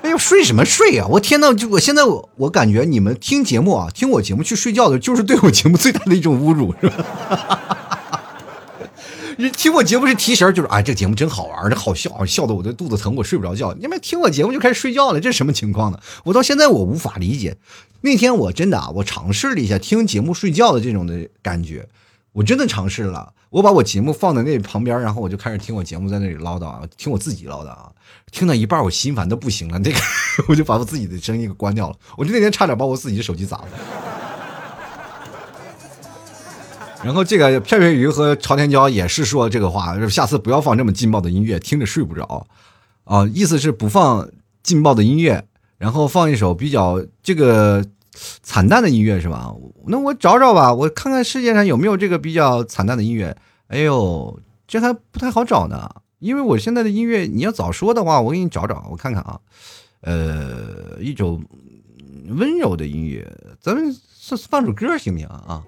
[0.02, 1.06] 哎呦，睡什么睡呀？
[1.10, 7.76] 我天呐，就我现在我我感觉你们听节目啊，听我节目去睡觉的，就是对我节目最大的一种侮辱，是吧？”
[9.52, 13.72] 听我节目是提神，就是啊，这个节目真好玩，这好笑，笑的我的肚子疼，我睡不着觉。
[13.74, 16.00] 你们听我节目就开始睡觉了，这什么情况呢？
[16.24, 17.56] 我到现在我无法理解。
[18.00, 21.88] 那天我真的啊，我尝试了一下听节目睡觉的这种的感觉，
[22.32, 23.32] 我真的尝试了。
[23.50, 27.92] 我把我节目放在那旁边，然后我就开始听我节目在那里唠叨啊，听我自己唠叨啊，
[28.32, 29.98] 听到一半我心烦的不行了，那个
[30.48, 31.96] 我就把我自己的声音给关掉了。
[32.16, 33.68] 我就那天差点把我自己的手机砸了。
[37.04, 42.46] 然后这个片片鱼和朝天椒也是说这个话，下次不要放这么劲爆的音乐，听着睡不着，
[43.04, 44.28] 啊，意思是不放
[44.62, 45.44] 劲爆的音乐，
[45.78, 47.84] 然后放一首比较这个
[48.42, 49.54] 惨淡的音乐是吧？
[49.86, 53.36] 那我找找吧，我看看世界上有没有这个比较惨淡的音乐。
[53.68, 59.38] 哎呦，这还不太好找呢，因为我现在的音乐，你要早说的话，我给你找找，我看看啊，
[60.00, 61.42] 呃，一种
[62.28, 63.30] 温柔的音乐，
[63.60, 63.94] 咱们
[64.48, 65.62] 放首歌行不行啊？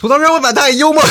[0.00, 1.02] 吐槽社会百态，幽默。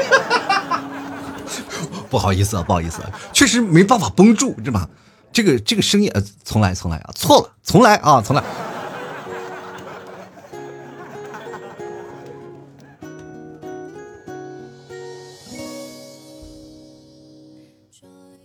[2.10, 3.00] 不好意思啊，不好意思，
[3.32, 4.86] 确实没办法绷住，是吧？
[5.32, 8.44] 这个这个声音，呃，从来，从来啊，错了，从来啊，从来。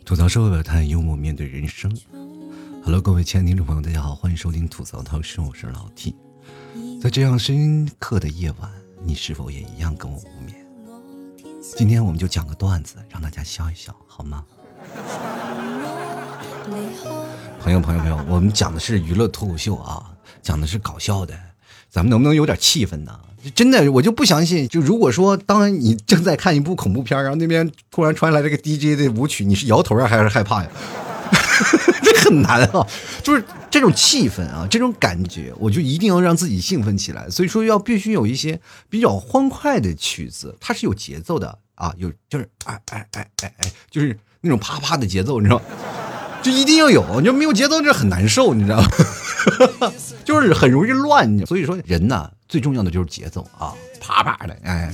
[0.05, 1.93] 吐槽社会百态，幽默面对人生。
[2.85, 6.15] Hello，各位亲爱的听众朋友，大家好，欢迎收听吐槽涛声，我是老 T。
[7.01, 8.80] 在这样深刻的夜晚。
[9.03, 10.55] 你是否也一样跟我无眠？
[11.77, 14.43] 今天我们就讲个段子，让大家笑一笑，好吗？
[17.61, 20.11] 朋友，朋友，朋友，我们讲的是娱乐脱口秀啊，
[20.41, 21.33] 讲的是搞笑的，
[21.89, 23.19] 咱们能不能有点气氛呢？
[23.55, 30.69] 真的，我就不相信，就如果说当你正在看一部恐怖片，然后那边突然传来这个 DJ 的舞曲，你是摇头啊，还是害怕呀？
[32.03, 32.87] 这很难啊，
[33.23, 37.29] 就是这种气氛啊，这种感觉，我就一定要让自己兴奋起来。
[37.29, 45.61] 所以说，要必须有一些比较欢快的曲子，它是有节奏的啊，有就是哎哎哎哎哎，就是那种啪啪的节奏，你知道，
[46.41, 48.81] 就一定要有，你就没有节奏就很难受，你知道
[49.79, 49.91] 吗？
[50.25, 51.45] 就是很容易乱。
[51.45, 54.93] 所以说，人呢最重要的就是节奏啊，啪啪的，哎。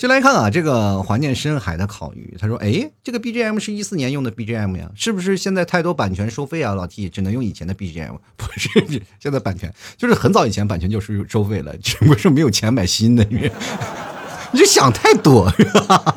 [0.00, 6.72] 先来看啊，这个怀念深海的烤鱼，他说：“哎，这个 BGM 是一四年用的 BGM 呀，是不是现在太多版权收费啊？
[6.72, 8.70] 老 T 只能用以前的 BGM， 不是
[9.18, 13.22] 现在版权就是很早以前版权就是收费了，只不过是没有钱买新的。
[14.52, 16.16] 你就想太多。”是吧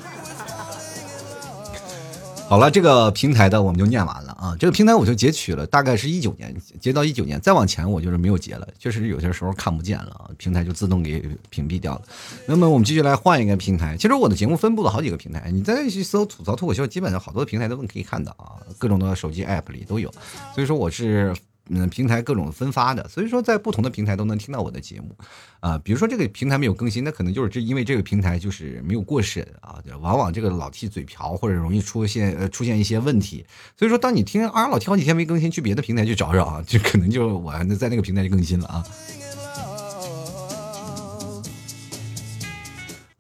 [2.54, 4.56] 好了，这个平台的我们就念完了啊。
[4.60, 12.04] 这个平台我就截取了，大概是一九年截到一九年，再往前我就是没有截了，确实有些时候看不见了啊，平台就自动给屏蔽掉了。
[12.46, 13.98] 那么我们继续来换一个平台。
[13.98, 20.14] 其实我的节目分布了好几个平台，你再去搜吐槽脱口秀，基本上好多平台都可以看到啊，各种的手机 app 里都有。
[20.54, 21.36] 所以说我是。
[21.70, 25.16] 嗯，平台各种分发的，所以说在不同的平台都能听到我的节目，
[25.62, 33.46] 啊，比如说这个平台没有更新，那可能就是这因为这个平台就是没有过审啊，往往这个老 T 嘴瓢或者容易出现呃出现一些问题，
[33.78, 38.84] 所以说当你听啊老 T 好几天没更新，去别的平台去找找啊，就可能就我还在那个平台就更新了啊。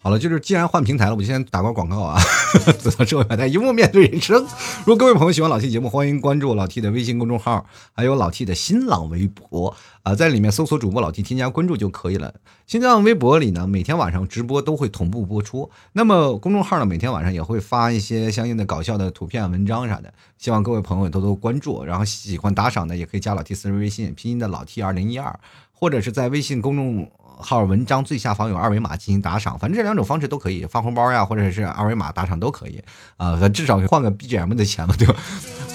[0.03, 2.19] 好了，就是既然换平台了，我就先打个广告啊。
[2.77, 4.45] 走到社会百态，幽默面对人生。
[4.79, 12.33] 如果各位朋友喜欢老 T 节目，欢迎关注老 T 的微信公众号，还有老 T 的新浪微博啊，在里面搜索主播老 T，添加关注就可以了。
[12.67, 15.71] 新浪微博里呢，每天晚上直播都会同步播出。
[15.93, 20.13] 那么公众号呢，每天晚上也会发一些相应的搞笑的图片、文章啥的。
[20.37, 21.85] 希望各位朋友多多关注。
[21.85, 25.39] 然后喜欢打赏的，也可以加老 T 私人微信，拼音的老 T 二零一二，
[25.71, 27.09] 或者是在微信公众。
[27.37, 32.81] 号文章最下方有二维码进行打赏，反正这两种方式都可以，发红包呀，或者是二维码打赏都可以
[33.17, 35.15] 啊，至少换个 BGM 的钱嘛，对吧？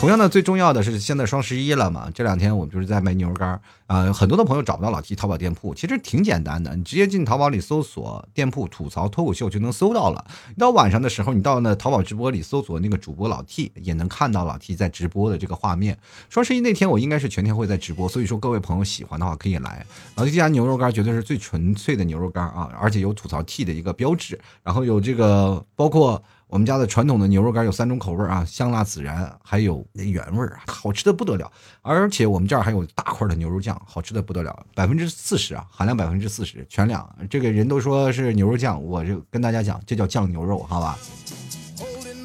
[0.00, 10.24] 同样的，最重要的是现在双十一了嘛，这两天我们就是在卖牛肉干啊，很多的朋友找不到老 T 淘宝店铺，其实挺简单的，你直接进淘宝里搜索店铺吐槽脱口秀就能搜到了。
[10.56, 15.98] 到晚上的时候，你到那淘宝直播里搜索那个主播老 T，也能看到老 T 在直播的这个画面。
[16.28, 19.84] 双十一那天我应该是全天会在直播，所以说各位朋友喜欢的话可以来。
[20.14, 26.22] 老 T 家牛肉干绝对是最纯粹的牛肉干啊，而且有吐槽 T 的一个标志，然后有这个包括。
[26.48, 31.52] 我们家的传统的牛肉干有三种口味啊，香辣孜然，还有原味儿啊，好吃的不得了。
[31.82, 37.06] 而且我们这儿还有大块的牛肉酱，好吃的不得了，百分之四十啊，含量百分之四十全两。
[37.28, 40.98] 这个人都说是牛肉酱，我就跟大家讲，这叫酱牛肉，好吧？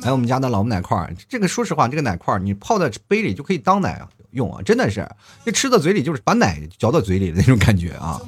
[0.02, 5.06] 还有我们家的老母奶块，这个说实话，这个奶块你泡在杯里就可以当奶用啊，真的是，
[5.44, 8.22] 这吃到嘴里就是把奶嚼到嘴里的那种感觉啊。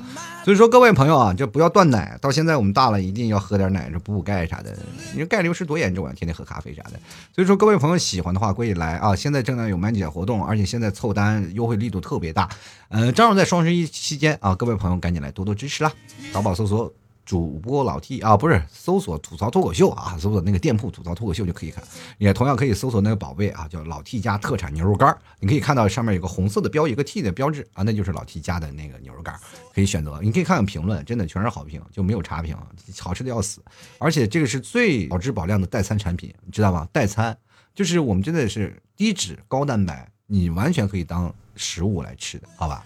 [0.45, 2.15] 所以说，各位朋友啊，就不要断奶。
[2.21, 4.77] 到现在我们大了，一定要喝点奶，这补补钙啥的。
[5.12, 6.13] 你说钙流失多严重啊？
[6.15, 6.91] 天天喝咖啡啥的。
[7.34, 9.15] 所以说，各位朋友喜欢的话，可以来啊！
[9.15, 12.47] 现在正在有满减活动，而且现在凑单优惠力度特别大。
[12.89, 15.91] 嗯，正好在双十一期间啊，各位朋友赶紧来多多支持啦！
[16.31, 16.93] 淘宝搜索。
[17.26, 21.84] 主播老 T 啊，不是搜索吐槽脱口秀啊，搜索那个店铺吐槽脱口秀就可以看，
[22.20, 29.36] 也同样可以搜索那个宝贝啊，叫老 T 家特产牛肉干你可以看到上面有个红色的标，一个 T 的标志啊，那就是老 T 家的那个牛肉干
[29.74, 30.20] 可以选择。
[30.22, 32.56] 你可以看看评论，真的全是好评，就没有差评，
[33.00, 33.60] 好吃的要死。
[33.98, 36.88] 而且这个是最保质保量的代餐产品，你知道吗？
[36.94, 37.36] 代餐
[37.74, 42.86] 就是我们真的是低脂高蛋白，你完全可以当食物来吃的，好吧？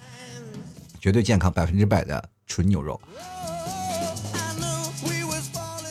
[1.01, 2.99] 绝对健康，百分之百的纯牛肉。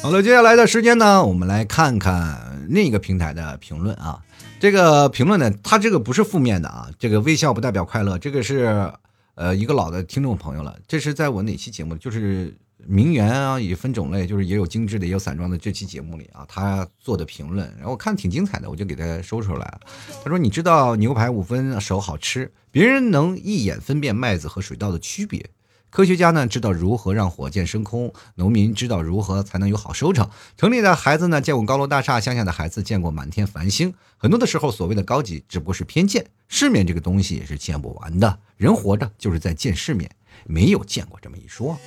[0.08, 4.18] 好了，接下来的时间呢，我们来看看另一个平台的评论啊。
[4.58, 6.88] 这个评论呢，它这个不是负面的啊。
[6.98, 8.90] 这个微笑不代表快乐，这个是
[9.34, 10.74] 呃一个老的听众朋友了。
[10.88, 11.94] 这是在我哪期节目？
[11.96, 15.58] 就是名媛啊，也分种类，就是也有精致的，也有散装的。
[15.58, 19.80] 这期节目里啊，他做的评论，然后我看挺精彩的，我就给他收出来了。
[20.24, 25.50] 他说：“你知道牛排五分熟好吃，别人能一眼分辨麦子和水稻的区别。”
[25.90, 30.28] 科学家呢知道如何让火箭升空，农民知道如何才能有好收成。
[30.56, 33.94] 城里的孩子呢见过高楼大厦，乡下的孩子见过满天繁星。
[34.16, 36.26] 很多的时候，所谓的高级只不过是偏见。
[36.48, 40.10] 世面这个东西也是见不完的，人活着就是在见世面，
[40.44, 41.78] 没有见过这么一说。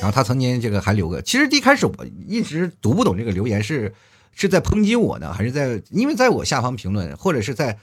[0.00, 1.94] 然后他曾经这个还留个，其实一开始我
[2.26, 3.94] 一直读不懂这个留言是
[4.34, 7.78] 是在抨击我呢，还是在因为在我下方评论，或者是在。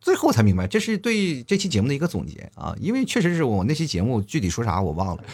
[0.00, 2.74] 最后才明白，这是对这期节目的一个总结啊！
[2.80, 5.24] 因为确实是我那期节目具体说啥我忘了，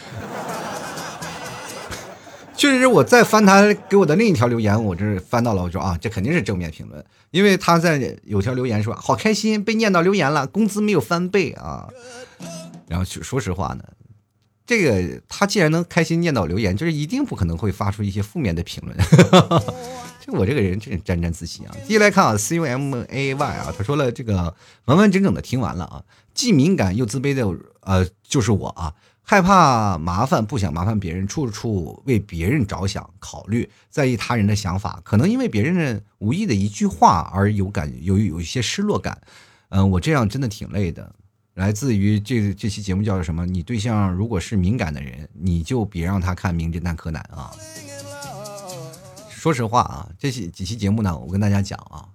[2.57, 11.87] 确实是我再翻他给我的另一条留言，我这翻到了，我说啊，这肯定是正面评论，因为他在有条留言说好开心被念到留言了，工资没有翻倍啊！
[12.87, 13.83] 然后说实话呢，
[14.65, 18.97] 这个他既然能开心念到留言，就是一定不可能会发出一些负面的评论。
[20.25, 21.75] 就我这个人真是沾沾自喜啊！
[21.85, 27.47] 继续来看啊，C U M A Y 啊，他说了这个完完整整的听完了啊，既敏感又自卑的
[27.81, 39.21] 呃，就是我啊，害怕麻烦，不想麻烦别人，处处为别人着想考虑，在意他人的想法，可能因为别人的无意的一句话而有感有有一些失落感，
[39.69, 41.13] 嗯，我这样真的挺累的。
[41.53, 43.45] 来自于这这期节目叫做什么？
[43.45, 47.51] 你对象如果是敏感的人，你就别让他看《名侦探柯南》啊。
[49.45, 52.09] 说实话啊，这些几期节目呢，我跟大家讲啊，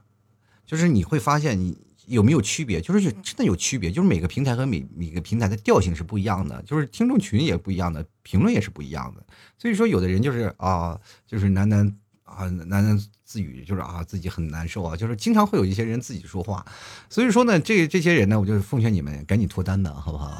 [0.66, 9.25] 就是你会发现你有没有区别，就是真的有区别，就是每个平台和每每个平台的调性是不一样的，就是听众群也不一样的，评论也是不一样的。
[9.57, 11.88] 所以说，有的人就是啊，就是喃喃
[12.25, 16.66] 啊喃喃自语，就是啊自己很难受啊，就是经常会有一些人自己说话，
[17.09, 20.37] 所以说呢，这这些人呢，我就是奉劝你们赶紧脱单的好不好？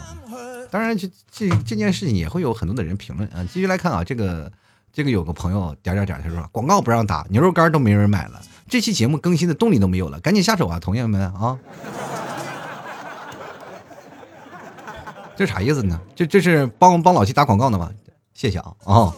[0.73, 3.45] 当然，这这这件事情也会有很多的人评论啊。
[3.45, 4.53] 继续来看啊，这个
[4.93, 11.59] 这个有个朋友点点点，他说广告不让打，牛肉干都没人买了，这期节目更新的动力都没有了，赶紧下手啊，同学们啊！
[15.37, 16.01] 这啥意思呢？
[16.15, 17.91] 这这是帮帮老七打广告呢吗？
[18.35, 19.15] 谢谢啊啊！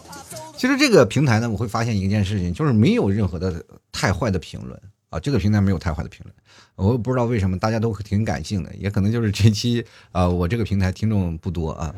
[0.56, 4.80] 其实这个平台呢，我会发现一件事情，就是没有任何的太坏的评论
[5.10, 6.34] 啊，这个平台没有太坏的评论。
[6.76, 11.94] 我也不知道为什么大家都挺感性的，也可能就是这期啊，我这个平台听众不多啊。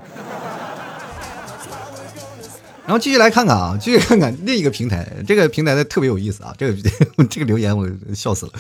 [2.87, 6.90] 然后继续来看看啊，继续看看另一个平台，这个平台的特别有意思啊，这个
[7.31, 8.53] 这个留言我笑死了。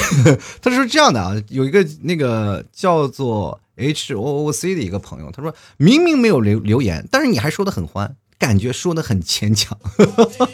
[0.62, 8.16] 他说这样的啊，有一个那个叫做 H O O C 的一个朋友，他说明明没有留留言，但是你还说的很欢。
[8.38, 9.76] 感觉说的很牵强，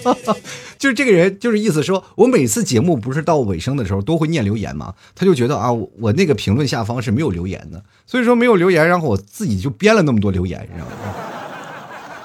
[0.79, 11.42] 就是这个人，就是意思说，我每次节目不是到尾声的时候都会念留言嘛，他就觉得啊，我那个评论下方是没有留言的，所以说没有留言，然后我自己就编了那么多留言，你知道吗？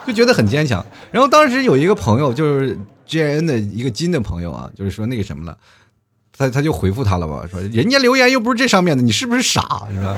[0.08, 0.84] 就觉得很坚强。
[1.12, 5.58] 然后当时有一个朋友，就是 J N 的一个金的朋友啊，就是说那个什么了，
[6.36, 10.16] 他他就回复他了吧，说人家留言又不是这上面的，你是不是傻，是吧？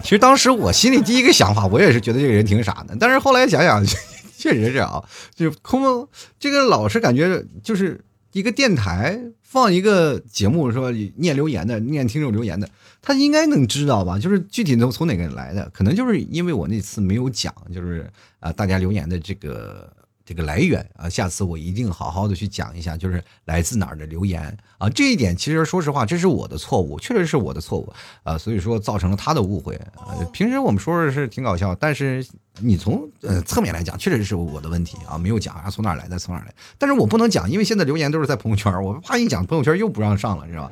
[0.00, 2.96] 其实当时我心里第一个想法，我也是觉得这个人挺傻的。
[2.98, 3.84] 但是后来想想，
[4.38, 5.02] 确实是啊，
[5.34, 6.08] 就空
[6.38, 8.00] 这个老是感觉就是
[8.32, 12.68] 一个电台放一个节目，说念留言的，念听众留言的，
[13.00, 14.18] 他应该能知道吧？
[14.18, 18.08] 就是具体从从哪个来的，可能就是因为我那次没有讲，就是
[18.40, 19.90] 啊，大家留言的这个。
[20.28, 24.86] 这个来源啊，下次我一定好好的去讲一下，就是来自哪儿的留言啊。
[24.90, 27.90] 这一点其实说实话，这是我的错误，确实是我的错误
[28.24, 28.36] 啊。
[28.36, 30.12] 所以说造成了他的误会啊。
[30.30, 32.22] 平时我们说的是挺搞笑，但是
[32.60, 36.52] 你从呃侧面来讲，确实是我的问题啊，没有讲啊从哪儿来的，从哪儿来。
[36.76, 40.70] 但是我不能讲，因为现在留言都是在朋友圈，我怕一讲朋友圈又不让上了，是吧？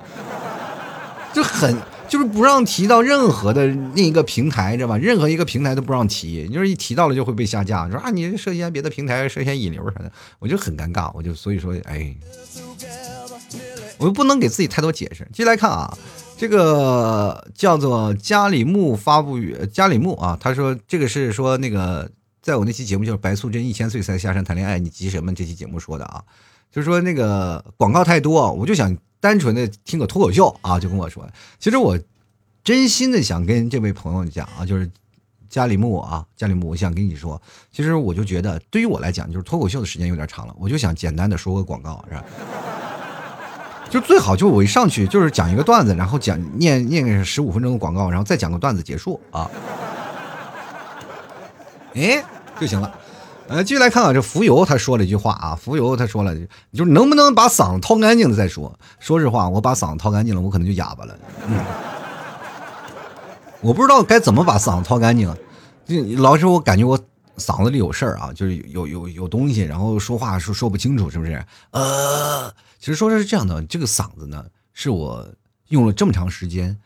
[1.33, 1.75] 就很。
[2.09, 4.97] 就是不让提到任何的另一个平台，知道吧？
[4.97, 7.89] 任何一个平台都不让提，就是一提到了就会被下架。
[7.91, 11.11] 说啊，你涉嫌别的平台涉嫌引流啥的，我就很尴尬。
[11.15, 12.15] 我就所以说，哎，
[13.99, 15.27] 我又不能给自己太多解释。
[15.33, 15.97] 接下来看啊，
[16.37, 25.35] 这个叫做加里木发布语，加里木啊，他说这个是说那个在我那期节目就是白素贞一千岁才下山谈恋爱，你急什么？
[25.35, 26.23] 这期节目说的啊，
[26.71, 28.97] 就是说那个广告太多，我就想。
[29.27, 31.99] 单纯的听个脱口秀啊，就跟我说，其实我
[32.63, 34.89] 真心的想跟这位朋友讲啊，就是
[35.49, 42.25] 加里木啊，加里木，我想跟你说，其实我就觉得对于我来讲，就是脱口秀的时间有点长了，我就想简单的说个广告，是吧？
[43.91, 49.51] 就最好就我一上去就是讲一个段子，然后讲念念个十五分钟的广告，然后再讲个段子结束啊，
[51.95, 52.25] 哎
[52.61, 52.97] 就行了。
[53.49, 56.35] 呃，继续来看啊，这浮游他说了一句话啊，浮游他说了，
[56.73, 58.77] 就是能不能把嗓子掏干净了再说。
[58.99, 61.17] 说实话，我把嗓子掏干净了，我可能就哑巴了。
[61.47, 61.65] 嗯，
[63.61, 65.33] 我不知道该怎么把嗓子掏干净。
[66.19, 66.99] 老师，我感觉我
[67.37, 71.45] 嗓子里有事儿啊，就是有有有东西，然后说话说说不清楚，是不是？
[71.71, 75.25] 呃，其实说是这样的，这个嗓子呢，是我
[75.69, 76.77] 用了这么长时间。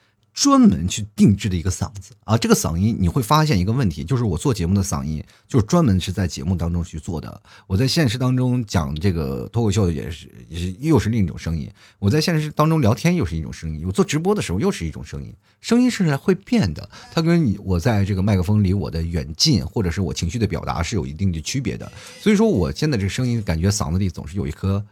[0.40, 7.42] 专门去定制的一个嗓子啊，这个嗓音你会发现一个问题，就是我做节目的嗓音就是专门是在节目当中去做的。
[7.66, 11.70] 我在现实当中讲这个脱口秀也是，也是又是另一种声音。
[11.98, 15.31] 我在现实当中聊天又是一种声音，我做直播的时候又是一种声音。
[15.61, 21.92] 声音是会变的，它跟你我在这个麦克风离我的远近，或者是我情绪的表达是有一定的区别的。
[22.18, 24.83] 所以说，我现在这个声音感觉嗓子里总是有一颗。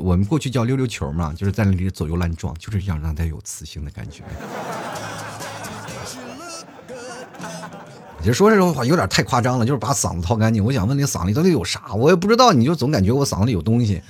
[0.00, 4.22] 我们过去叫溜溜球嘛，就是在那里左右乱撞，就是想让它有磁性的感觉。
[8.22, 10.64] 其实说这种话有点太夸张了，就是把嗓子掏干净。
[10.64, 11.92] 我想问你嗓子里到底有啥？
[11.94, 14.00] 我也不知道，你就总感觉我嗓子里有东西。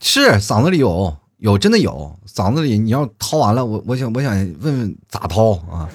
[0.00, 2.18] 是嗓子里有，有真的有。
[2.26, 5.88] 嗓子里你要掏完了，我我想我想问问咋掏啊？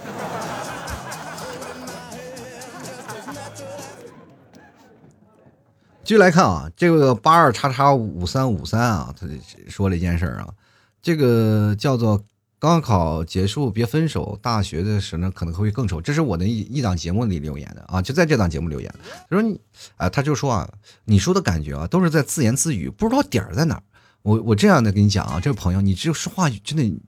[6.05, 9.27] 继续来看啊，这个八二叉叉五三五三啊，他
[9.67, 10.47] 说了一件事儿啊，
[11.01, 12.21] 这个叫做
[12.63, 15.99] 高考结束别分手，大学的时候呢可能会更丑。
[15.99, 18.89] 这是我的一一档节目里留言的啊，就在这档节目留言。
[19.29, 19.59] 他说你
[19.97, 20.69] 啊，他就说啊，
[21.03, 23.83] 你说的感觉啊，都是在自言自语，不知道点儿在哪儿。
[24.21, 27.01] 我我这样的跟你讲啊，这位朋友，你这说话真的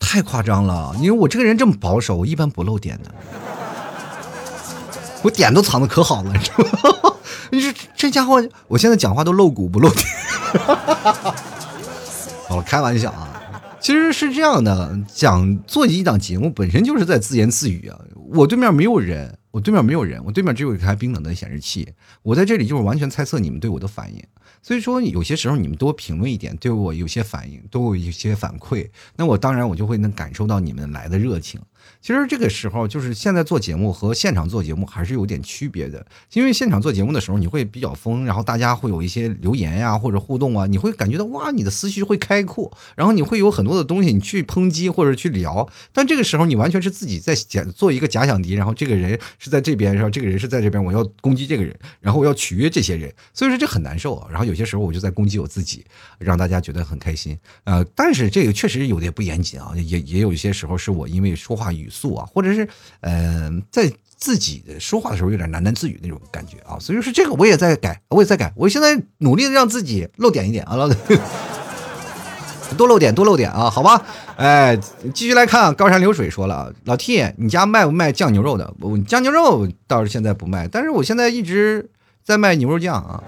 [0.00, 3.14] 太夸张了，因为我这个人这么保守，我一般不露点的，
[5.22, 6.64] 我点都藏的可好了，你知道
[7.04, 7.16] 吗？
[7.52, 10.04] 你说这家伙，我现在讲话都露骨不露脸。
[12.50, 13.37] 好，开玩笑啊，
[13.80, 17.98] 其实是这样的，讲做一档节目本身就是在自言自语啊。
[18.30, 21.88] 我对面没有人，我对面没有人，我对面只有一台冰冷的显示器，
[22.22, 24.22] 我在这里就是完全猜测你们对我的反应。
[24.60, 31.60] 所以说，有些时候你们多评论一点，对我有些反应，多有一些反馈，那我当然我就会能感受到你们来的热情。
[32.00, 36.04] 其实这个时候，就是现在做节目和现场做节目还是有点区别的。
[36.32, 45.68] 因为现场做节目的时候，你会比较疯，然后大家会有一些留言呀或者互动啊，你会感觉到哇，你的思绪会开阔，然后你会有很多的东西你去抨击或者去聊。
[45.92, 54.26] 但这个时候，你完全是自己在假做一个假想敌，然后这个人是在这边，然后这个人是在这边，我要攻击这个人，然后我要取悦这些人，所以说这很难受。
[54.30, 55.84] 然后有些时候我就在攻击我自己，
[56.18, 57.38] 让大家觉得很开心。
[57.64, 62.68] 呃，但是这个确实有点不严谨啊，也也有一些时候是我因为说话语速啊，或者是。
[63.00, 70.88] 呃，在自己说话的时候有点喃喃自语那种感觉啊，所以说这个我也在改，我也在改，我现在努力的让自己露点一点啊，老
[72.76, 74.04] 多露点多露点啊，好吧，
[74.36, 74.76] 哎，
[75.14, 78.74] 继续来看，高山流水说了，老 T，你家卖不卖酱牛肉的？
[78.80, 81.88] 我酱牛肉倒是现在不卖，但是我现在一直
[82.24, 83.22] 在卖牛肉酱啊。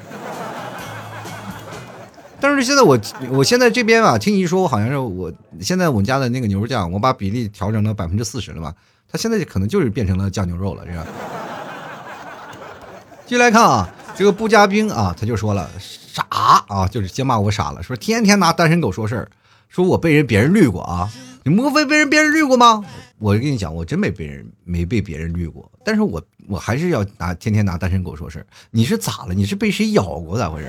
[2.40, 2.98] 但是现在我
[3.30, 8.74] 我现在这边啊，听你一说，我好像是我现在我们家的那个牛肉酱，我把比例调整到百分之四十了吧？
[9.10, 11.04] 它现在可能就是变成了酱牛肉了，这样。
[13.26, 16.24] 继续来看啊，这个布加冰啊，他就说了傻
[16.66, 19.28] 啊，就是先骂我傻了，说天天拿单身狗说事儿，
[19.68, 21.10] 说我被人别人绿过啊，
[21.44, 22.82] 你莫非被人别人绿过吗？
[23.18, 29.34] 我跟你讲，我真没被人没被别人绿过，但是我我还是要拿天天拿单身狗说事儿，你是咋了？
[29.34, 30.38] 你是被谁咬过？
[30.38, 30.68] 咋回事？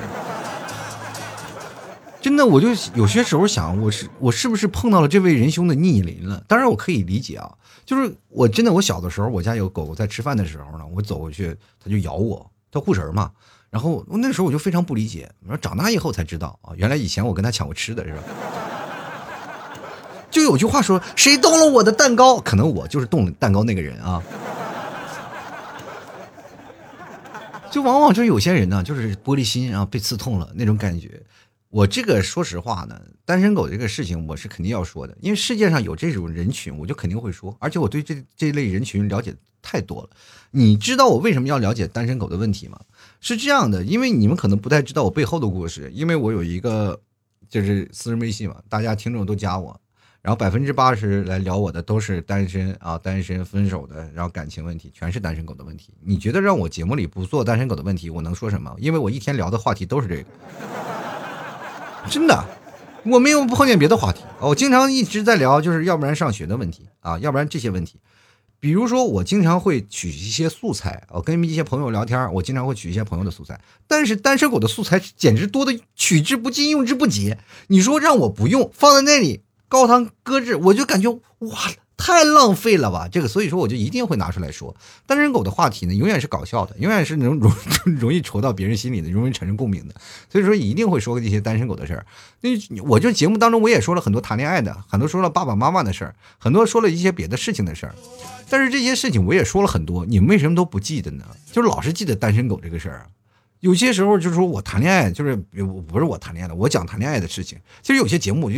[2.22, 6.43] 真的，我就有些时候想，我是我是不是碰到了这位仁兄的逆鳞了？
[6.47, 7.51] 当然我可以理解啊，
[7.84, 13.32] 就是我真的，我小的时候，我家有狗狗在吃饭的时候呢，我走过去，它就咬我，它护食嘛。
[13.72, 18.22] 然后那时候我就非常不理解，我说长大以后才知道啊，原来以前我跟它抢过吃的是吧？
[20.30, 24.22] 就有句话说，谁动了我的蛋糕，可能我就是动了蛋糕那个人啊。
[27.72, 31.22] 就往往就有些人呢，就是玻璃心，然后被刺痛了那种感觉。
[31.72, 40.09] 我这个说实话呢，单身狗这个事情我是肯定要说的，因为世界上有这种人群，我就肯定会说，而且我对这这类人群了解太多了。
[40.51, 42.78] 你知道我为什么要了解单身狗的问题吗？
[43.22, 46.99] 是这样的，因为你们可能不太知道我背后的故事，因为我有一个
[47.49, 49.80] 就是私人微信嘛，大家听众都加我，
[50.22, 55.93] 然后百分之八十来聊我的都是单身啊，单身分手的，然后感情问题全是单身狗的问题。
[56.03, 58.76] 你觉得让我节目里不做单身狗的问题，我能说什么？
[58.78, 60.26] 因为我一天聊的话题都是这个。
[62.10, 62.45] 真的，
[63.04, 64.22] 我没有碰见别的话题。
[64.39, 67.99] 我经常一直在聊，就是要不然上学的问题啊，要不然这些问题。
[68.60, 73.60] 比如说，我经常会取一些素材，我跟一些朋友聊天，我经常会取一些朋友的素材。
[73.88, 77.39] 但是单身狗的素材简直多的取之不尽，用之不竭。
[77.68, 81.72] 你说让我不用，放在那里高汤搁置，我就感觉哇。
[82.04, 83.08] 太浪费了吧！
[83.08, 84.76] 这个，所以说我就一定会拿出来说。
[85.06, 87.54] 单身狗的话题呢，永远是搞笑的，永远是能 容
[87.86, 89.93] 容易戳到别人心里的，容易产生共鸣的。
[90.28, 92.04] 所以说一定会说这些单身狗的事儿。
[92.41, 92.49] 那
[92.84, 97.93] 我就节目当中我也说了很多谈恋爱的，很多说了爸爸妈妈的事儿，很多说了一些别的事情的事儿。
[98.49, 101.24] 但是这些事情我也说了很多，你们为什么都不记得呢？
[101.52, 103.06] 就是老是记得单身狗这个事儿。
[103.60, 107.60] 有些时候就是说我谈恋爱，就是不是我谈恋爱的，我讲谈恋爱的事情。
[107.84, 108.58] 其实有些节目我就。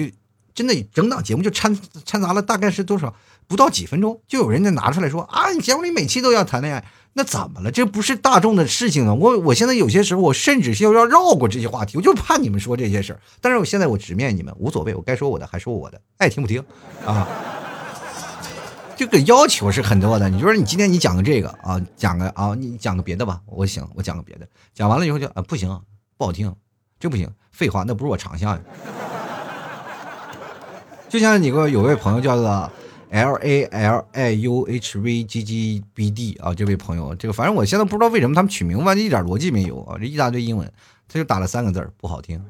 [0.53, 3.13] 真的整档节目就掺掺杂了大概是多少
[3.47, 7.71] 不到几分钟，就有人家拿出来说啊，你节目里每期都要谈恋爱，那怎么了？
[7.71, 9.13] 这不是大众的事情啊！
[9.13, 13.19] 我我现在有些时候我甚至要要绕过这些话题，我就怕你们说这些事儿。
[13.41, 16.63] 但是我现在我直面你们，无所谓，我该说我的还说我的，爱听不听
[17.05, 17.27] 啊。
[18.95, 25.81] 这个要求是很多的，你说你今天你讲个这个啊，讲个啊，你讲个别的吧，我行，我讲个别的，讲完了以后就啊不行，
[26.17, 26.55] 不好听，
[26.99, 28.61] 这不行，废话，那不是我长项呀。
[31.13, 32.71] 就像你个有位朋友叫做
[33.11, 40.67] L A L I U H V G G B D 啊，这位朋友，这个反正我现在不知道为什么他们取名吧，一点逻辑没有啊，这一大堆英文，
[41.07, 42.43] 他就打了三个字儿，不好听。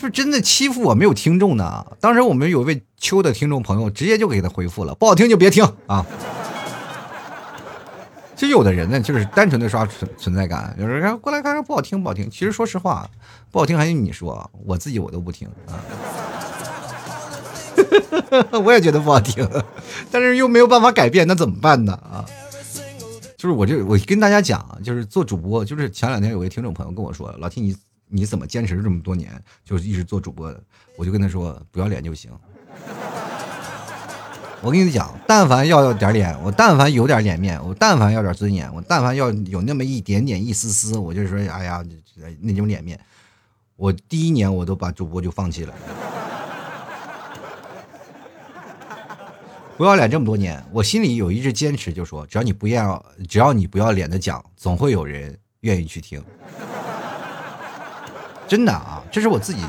[0.00, 1.86] 是真的欺负我没有听众呢？
[2.00, 6.04] 当时我们有位秋的听众朋友直接就给他回复了，不好听就别听啊。
[8.38, 12.30] 其实有的人呢，就是单纯的刷存存在感，有人过来看看不好听不好听。
[12.30, 13.10] 其实说实话，
[13.50, 15.74] 不好听还用你说，我自己我都不听啊。
[18.64, 19.44] 我也觉得不好听，
[20.12, 21.94] 但是又没有办法改变，那怎么办呢？
[21.94, 22.24] 啊，
[23.36, 27.76] 就是我这我跟大家讲，就是做主播，就是前两天有位听众朋友跟我说，老听你
[28.06, 29.32] 你怎么坚持这么多年，
[29.64, 30.62] 就是一直做主播的，
[30.96, 32.30] 我就跟他说，不要脸就行。
[34.60, 41.84] 我跟你讲，但凡要点脸，我但凡有点脸面，我但凡要点尊严，我但凡要有那么一点点一丝丝，我就说，哎呀，
[42.40, 42.98] 那种脸面，
[43.76, 45.72] 我第一年我都把主播就放弃了。
[49.76, 56.20] 不要脸这么多年，我心里有一直坚持，就说只要你不要，只要你不要脸的讲，总会有人愿意去听。
[58.48, 59.62] 真的啊，这是我自己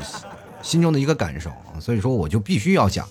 [0.62, 3.08] 心中的一个感受，所以说我就必须要讲。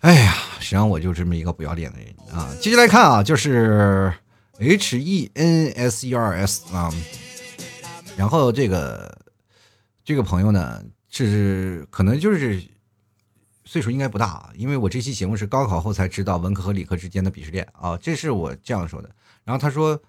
[0.00, 2.54] 哎呀，实际上我就这么一个不要脸的人啊。
[2.60, 4.12] 接下来看啊，就是
[4.58, 6.92] H E N S E R S 啊，
[8.16, 9.18] 然后这个
[10.04, 12.62] 这个朋友呢，是可能就是
[13.64, 19.10] 岁数应该不大，因为我这期节目是高考后才知道文科和理科之间的鄙视链啊，这是我这样说的。
[19.44, 20.00] 然后他说。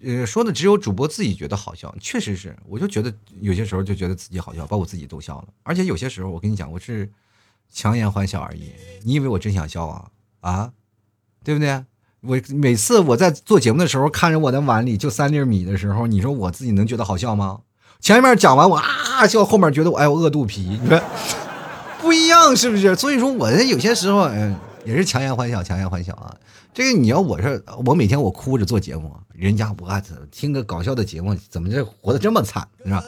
[0.00, 5.48] 呃，说的只有主播自己觉得好笑，确实是，我就觉得有些时候就觉得自己好笑，把我自己逗笑了。
[5.64, 7.10] 而且有些时候，我跟你讲，我是
[7.72, 8.72] 强颜欢笑而已。
[9.04, 10.06] 你以为我真想笑啊？
[10.40, 10.70] 啊，
[11.44, 11.84] 对不对？
[12.20, 17.60] 我每次我在做节目的时候，看着我的碗里就三粒米的时候，你说我自己能觉得好笑吗？
[18.00, 21.00] 前面讲完我啊笑，后面觉得我哎我饿肚皮，你说
[22.00, 22.94] 不一样是不是？
[22.96, 26.34] 所以说我有些时候嗯也是强颜欢笑，强颜欢笑啊。
[26.74, 33.02] 这个你要我是我每天我哭着做节目，人家我听个搞笑的节目，怎么这活得这么惨是吧？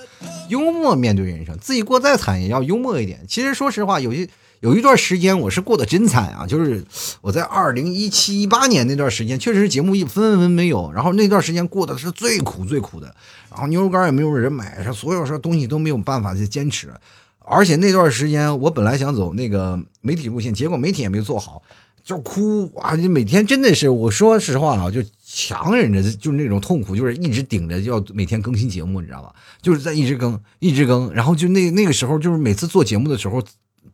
[0.48, 3.24] 幽默面对人生，自己过再惨也要幽默一点。
[3.28, 4.28] 其实说实话，有些
[4.60, 6.84] 有一段时间我是过得真惨啊，就是
[7.20, 13.14] 我在二零一七一八年那段时间，确实是节目一分文没有，然后那段时间过得是最苦最苦的，
[13.50, 16.92] 然后牛肉干也没有人买，所有说东西都没有办法去坚持，
[17.38, 21.62] 而且那段时间我本来想走那个媒体路线，结果媒体也没做好。
[22.02, 22.96] 就哭啊！
[22.96, 29.32] 就每天真的是，我说实话啊，就强忍着，就是那种痛苦，就是一直顶着要每天更新节目，你知道吧？
[29.60, 33.40] 就是在一直更，一直更，然后就那那个时候，就是每次做节目的时候，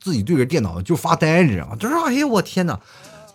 [0.00, 1.76] 自己对着电脑就发呆，你知道吗？
[1.76, 2.80] 就说：“哎呀，我天哪！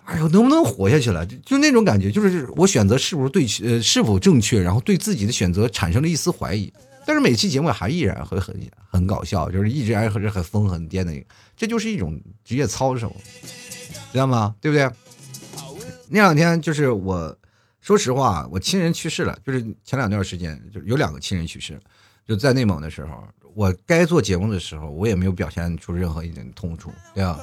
[0.06, 4.62] 哎呦，能不能活下去了？”就就那种感觉，就是我选择是不是对，呃，是否正确？
[4.62, 6.72] 然后对自己的选择产生了一丝怀疑。
[7.06, 8.56] 但是每期节目还依然会很
[8.90, 11.12] 很搞笑，就是一直还是很疯很癫的，
[11.58, 13.16] 这就是一种职业操守。
[14.12, 14.56] 知道吗？
[14.62, 14.90] 对不对？
[16.10, 17.36] 那两天就是我，
[17.80, 19.38] 说实话，我亲人去世了。
[19.46, 21.80] 就是前两段时间，就有两个亲人去世，
[22.28, 23.24] 就在内蒙的时候，
[23.54, 27.40] 我该做节目的时候，我也没有表现出任何一点痛处，对吧？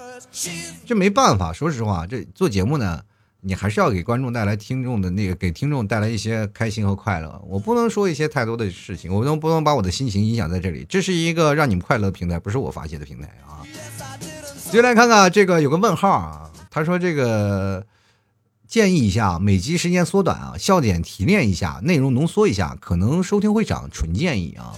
[0.86, 3.02] 这没办法，说实话，这做节目呢，
[3.40, 7.42] 你还是要给观众带来听众的那个，给听众带来一些开心和快乐。
[7.46, 10.86] 我不能说一些太多的事情，我都不能把我的心情影响在这里。
[10.88, 13.62] 这是一个让你们快乐的平台，不是我发泄的平台啊。
[14.70, 16.50] 接来看看这个，有个问号啊。
[16.70, 17.86] 他说：“这个
[18.66, 23.88] 建议一下，每集时间缩短啊，笑点提炼一下，内容浓缩一下，可能收听会涨。
[23.90, 24.76] 纯建议啊。”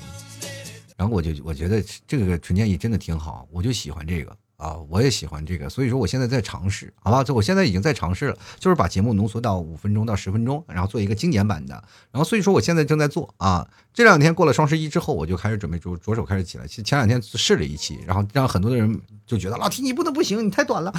[1.01, 7.25] 然后我就我觉得这个纯建议真的挺好，我就喜欢这个啊，我也喜欢这个，所以说我现在在尝试，好吧？
[7.25, 11.73] 这我现在已经在尝试了，就是把节目浓缩到五分钟到十分钟，然后做一个精简版的。
[12.11, 13.67] 然后所以说我现在正在做啊。
[13.95, 16.67] 这两天过了双十一之后，我就开始准备着着手开始起来。
[16.67, 20.93] 其实前两天试了一期，然后让很多的人就觉得老提你不能不行，你太短了。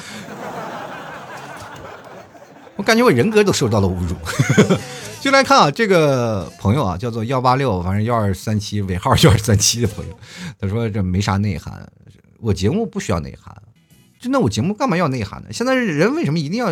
[2.82, 4.16] 我感觉我人格都受到了侮辱。
[5.22, 10.18] 就来看啊，这个朋友啊，叫做幺八六，反正幺二三七尾号幺二三七的朋友，
[10.60, 11.88] 他说这没啥内涵，
[12.40, 13.56] 我节目不需要内涵，
[14.20, 15.50] 真的，我节目干嘛要内涵呢？
[15.54, 16.72] 现在人为什么一定要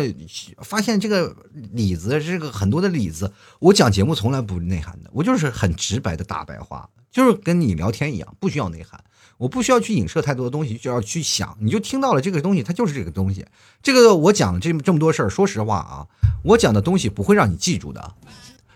[0.64, 1.32] 发现这个
[1.72, 3.32] 里子，这个很多的里子？
[3.60, 9.00] 我讲节目从来不内涵的，我就是很直白的大白话，就是跟你聊天一样，不需要内涵。
[9.40, 13.42] 我不需要去影射太多的东西，就要去想，你就听到了这个东西，它就是这个东西。
[13.82, 16.06] 这个我讲这这么多事儿，说实话啊，
[16.44, 18.14] 我讲的东西不会让你记住的。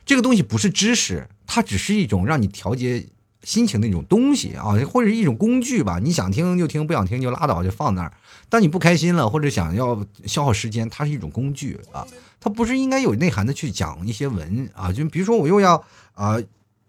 [0.06, 3.06] 这个东西不是知识，它只是一种让你调节
[3.42, 5.98] 心情的一种东西啊，或者一种工具吧。
[6.02, 8.10] 你想听就听，不想听就拉倒，就放那儿。
[8.48, 12.06] 当你不开心了，或者想要消耗时间，它是一种工具啊，
[12.40, 14.90] 它不是应该有内涵的去讲一些文啊。
[14.90, 15.84] 就比如说我又要
[16.14, 16.38] 啊。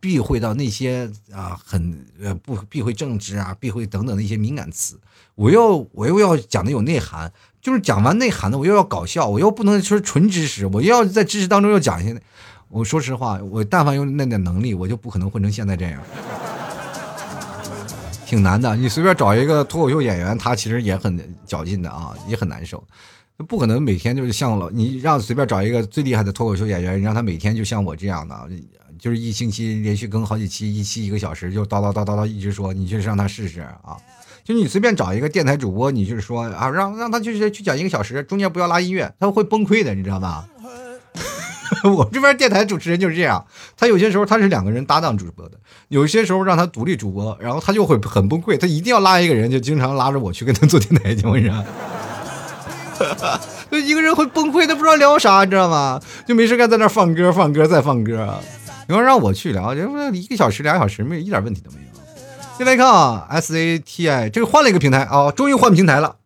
[0.05, 4.99] 避讳到那些啊，很呃不避讳政治啊，避讳等等的一些敏感词。
[5.33, 12.21] 我又我又要讲的有内涵，就是讲完内涵的，我又要搞笑，我又不能说纯知识，我又要在知识当中又讲一些。
[12.69, 15.99] 我说实话，我但凡有那点能力，我就不可能混成现在这样，
[18.27, 18.75] 挺难的。
[18.75, 22.83] 你随便找一个脱口秀演员，他其实也很较劲的啊，也很难受。
[23.47, 28.49] 不可能每天就是像老，你让随便找一个最厉害的脱口秀演员，让他每天就像我这样的。
[28.97, 33.97] 就是一星期连续更好几期，一期一个小时，就叨叨叨叨叨一直说，你就让他试试啊！
[34.43, 40.47] 就你随便找一个电台主播，你就是说啊，让让他就是去讲一个小时，中间不要拉音乐，他会崩溃的，你知道吧？
[41.83, 45.59] 我这边电台主持人就是这样，他有些时候他是两个人搭档主播的，
[45.89, 51.63] 有些时候让他独立主播，然后他就会很崩溃，他一定要拉一个人，就经常拉着我去跟他做电台节目，你知道。
[53.71, 56.01] 就一个人会崩溃，他不知道聊啥，你知道吗？
[56.27, 58.39] 就没事干在那放歌，放歌再放歌。
[58.87, 59.81] 你要让我去聊就，
[60.13, 61.85] 一个小时、俩小时，没有一点问题都没有。
[62.57, 66.17] 先来看啊，S A T I 这个换了一个平台啊，终于换平台了。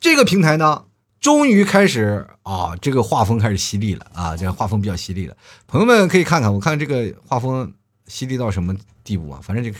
[0.00, 0.84] 这个平台呢，
[1.20, 5.34] 终于开始啊，这个画风开始犀利了啊，这个画风比较犀利了。
[5.66, 7.72] 朋友们可以看看，我看这个画风
[8.06, 9.40] 犀利到什么地步啊？
[9.42, 9.78] 反正这个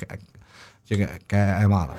[0.89, 1.95] 这个该挨骂了。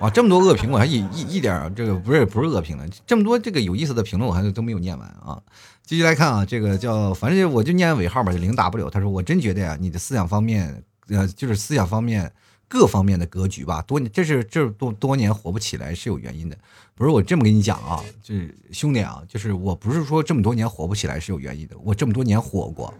[0.00, 5.40] 哇，这么多恶评，我还一一一点这个不是不是恶评了，这么多这个有意思的评论，我还都没有念完啊。
[5.84, 8.90] 继续来看啊，这个叫反正我就念尾号吧，就零 W。
[8.90, 12.30] 他说我真觉得呀，你的思想方面，呃，就是思想方面
[12.68, 16.58] 各方面的格局吧，多年这是这多多年火不起来是有原因的。
[16.94, 22.92] 不是我这么跟你讲啊，就是兄弟啊，就是我不是说这么多年火不起来是有原因的，我这么多年火过，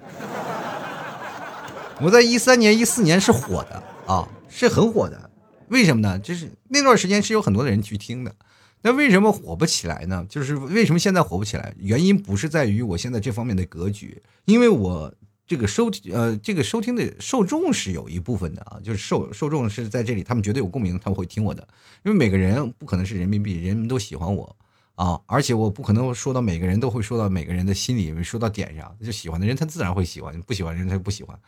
[2.00, 5.25] 我在一三年、一四年是火的啊，是很火的。
[5.68, 6.18] 为什么呢？
[6.18, 8.34] 就是那段时间是有很多的人去听的，
[8.82, 10.24] 那为什么火不起来呢？
[10.28, 11.74] 就是为什么现在火不起来？
[11.78, 15.12] 原因不是在于我现在这方面的格局，因为我
[15.46, 21.66] 这个收呃这个收听的受众是有一部分的啊，就是受受众是在这里，他们绝对有共鸣，他们会听我的。
[22.04, 24.56] 因为每个人不可能是人民币，人们都喜欢我
[24.94, 31.38] 啊，而且我不可能说到每个人都会说到每个人的心里，说到点上，就喜欢的人他自然会喜欢，不喜欢人他就不喜欢。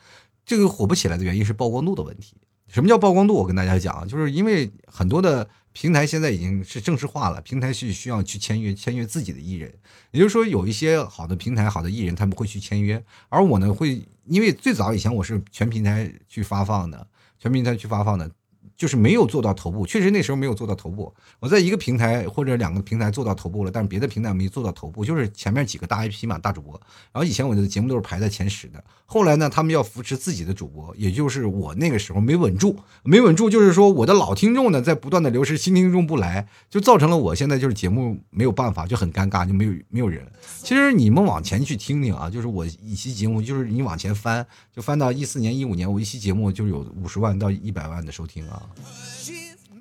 [0.44, 2.36] 这个火不起来的原因是曝光度的问题。
[2.68, 3.34] 什么叫曝光度？
[3.34, 9.72] 我跟大家讲，就是因为很多的平台现在已经是正式化了，平台是需要去签约，签约自己的艺人。
[10.10, 13.02] 也就是说，有一些好的平台、好的艺人，他们会去签约。
[13.28, 17.06] 而我呢，会因为最早以前我是全平台去发放的，
[17.38, 18.30] 全平台去发放的。
[18.78, 21.12] 就是没有做到头部，确实那时候没有做到头部。
[21.40, 26.80] 我在一个平台或者两个平台做到头部了，但是别的平台没做到头部，就是前面几个大 IP 嘛，大主播。
[27.12, 40.24] 然后以前我的节目都是排在前十的，后来呢，他们要扶持自己的主播，也就是我那个时候没稳住，没稳住，就是说我的老听众呢在不断的流失，新听众不来，就造成了我现在就是节目没有办法，就很尴尬，就没有没有人。
[40.62, 48.62] 其实你们往前去听听啊，就是我一期节目，就是你往前翻，就翻到一四年、一五年，我一期节目就有五十万到一百万的收听啊。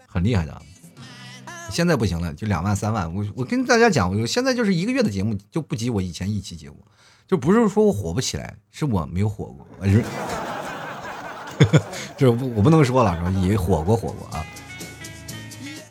[0.06, 0.62] 很厉害的，
[1.70, 3.14] 现在不行了，就两万三万。
[3.14, 6.78] 我我跟大家讲，我现在就是一个月的节目就不及我以前一期节目，
[7.28, 9.68] 就不是说我火不起来，是我没有火过。
[9.86, 10.04] 就是，
[12.18, 13.30] 这不我不能说了，是吧？
[13.42, 14.44] 以为火过火过啊。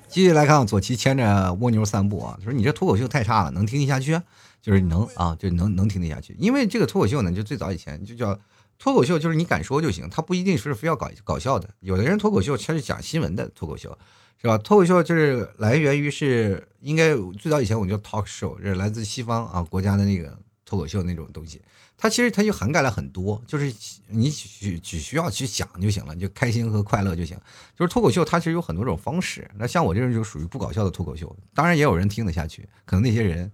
[0.08, 4.20] 继续来看，左旗牵着蜗牛散步啊，他说你这脱口秀太差了，能听得下去？
[4.60, 6.34] 就是能啊，就能能听得下去。
[6.38, 8.36] 因为这个脱口秀呢，就最早以前就叫。
[8.78, 11.68] 脱口秀就是你敢说就行，他不一定是非要搞搞笑的。
[11.80, 13.96] 有的人脱口秀他是讲新闻的脱口秀，
[14.40, 14.58] 是吧？
[14.58, 21.60] 脱口秀就是来源于是应该最早以前我们叫 talk show，这是来自西方啊国家的那个脱口秀那种东西。
[21.98, 23.74] 它其实它就涵盖了很多，就是
[24.08, 27.34] 你只只需要去讲就行了，你就开心和快乐就行。
[27.74, 29.50] 就是脱口秀它其实有很多种方式。
[29.56, 33.50] 那像我这种就属于不搞笑的脱口秀，当然也有人听得下去，可能那些人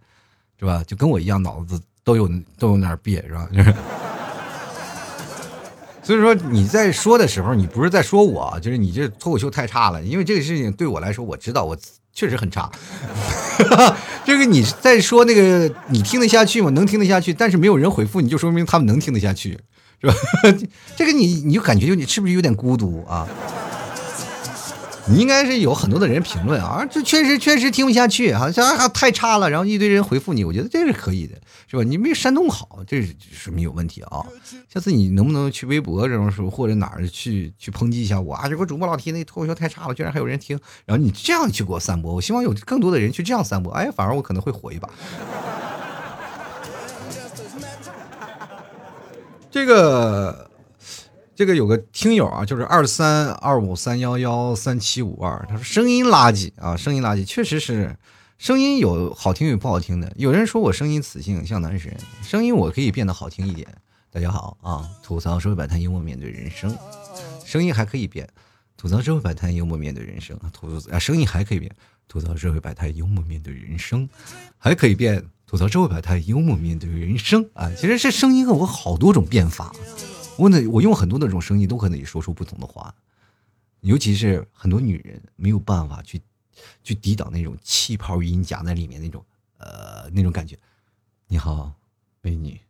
[0.59, 3.49] 是吧，就跟我一样脑子都有都有点别是吧？
[3.55, 3.73] 就是。
[6.03, 10.03] 所以说你在说的时候，你不是在说我，就是你这脱口秀太差了。
[10.03, 11.77] 因为这个事情对我来说，我知道我
[12.13, 12.71] 确实很差。
[14.25, 16.71] 这个你在说那个你听得下去吗？
[16.71, 19.59] 能听得下去，但是没有人回复，你就说明他们能听得下去，
[20.01, 20.15] 是吧？
[20.97, 23.29] 这个你你就感觉就你是不是有点孤独啊？
[25.07, 31.37] 你应该是有很多的人评论啊，这确实确实听不下去，好像还太差了，然后一堆人回复你，我觉得这是可以的，
[31.73, 31.83] 是吧？
[31.83, 34.23] 你没煽动好，这是说明有问题啊。
[34.69, 38.47] 下次你能不能去微博这种时候或者哪儿去去抨击一下我啊？
[38.47, 44.91] 这个主播老提那脱口秀太差了，居然还有人听，然后你这样去给我散播，我希望有更多的人去这样散播，哎，反而我可能会火一把。
[49.51, 50.51] 这个。
[51.35, 57.97] 这个有个听友啊，就是二三二五三幺幺三七五二，他说声音垃圾啊，声音垃圾，确实是，
[58.43, 60.13] 声音有好听有不好听的。
[60.17, 63.69] 有人说我声音磁性像男神，声音我可以变得好听一点。
[64.11, 66.77] 大家好啊，吐槽社会百态，幽默面对人生，
[67.45, 68.29] 声音还可以变，
[68.77, 71.71] 吐槽社会百态，幽默面对人生，吐啊声音还可以变，
[72.09, 74.09] 吐槽社会百态，幽默面对人生，
[74.59, 79.73] 还可以变，吐槽社会百态，幽默面对人生啊，其实这声音和我好多种变法。
[80.37, 82.93] 我那，我用很多那种声音都可以说出不同的话，
[83.83, 86.21] 尤其是很多女人没有办法去
[86.83, 89.25] 去抵挡那种气泡音夹在里面那种
[89.59, 90.59] 呃那种感觉。
[91.27, 91.73] 你好，
[92.21, 92.61] 美女，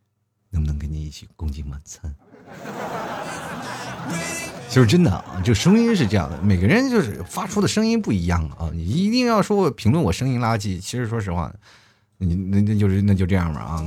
[0.51, 2.15] 能不能跟你一起共进晚餐？
[4.71, 8.71] 就是真的啊，就声音是这样的，每个人就是发出的声音不一样啊。
[8.73, 11.53] 你一定要说我评论我声音垃圾，其实说实话，
[12.17, 13.85] 你那那就是那就这样吧啊。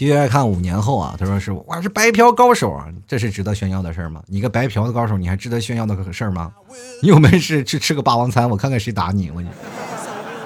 [0.00, 4.22] 继续来看五年后啊，他说是我是白嫖高手啊，这是值得炫耀的事儿吗？
[4.28, 6.50] 你个白嫖的高手，你还值得炫耀的事儿吗？
[7.02, 9.30] 你有本事去吃个霸王餐，我看看谁打你！
[9.30, 9.48] 我你。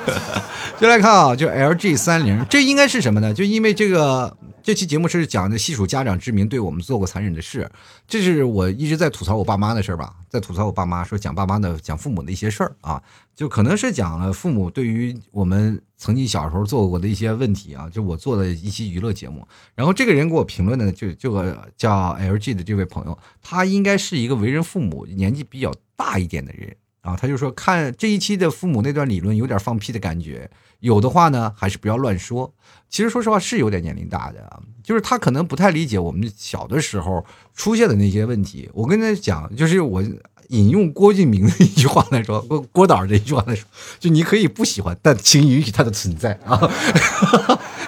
[0.81, 3.33] 就来看啊，就 LG 三零，这应该是什么呢？
[3.33, 7.71] 就因为这个这期节目是讲的细数家长之名对我们做过残忍的事，
[8.09, 13.03] 这是我一直在吐槽我爸妈的事吧，在吐槽我爸妈说讲爸妈的讲父母的一些事儿啊，
[13.37, 26.75] 就可能是讲了父母对于我们曾经小时候做过的一些问题啊，就我做的一期娱乐节目，然后这个人给我评论的就这个叫 LG 的这位朋友，他应该是一个为人父母年纪比较大一点的人。
[27.05, 30.51] 啊，他就说看这一期的父母那段理论有点放屁的感觉，
[30.81, 32.53] 有的话呢还是不要乱说。
[32.89, 37.25] 其实说实话是有点年龄大的啊，就是他可能不太理解我们小的时候
[37.55, 38.71] 出现的那些问题。
[38.73, 40.03] 我跟他讲，就是我
[40.49, 43.67] 引用郭敬明的一句话来说，郭郭导这一句话来说，
[43.99, 46.59] 就你可以不喜欢，但请允许他的存在啊。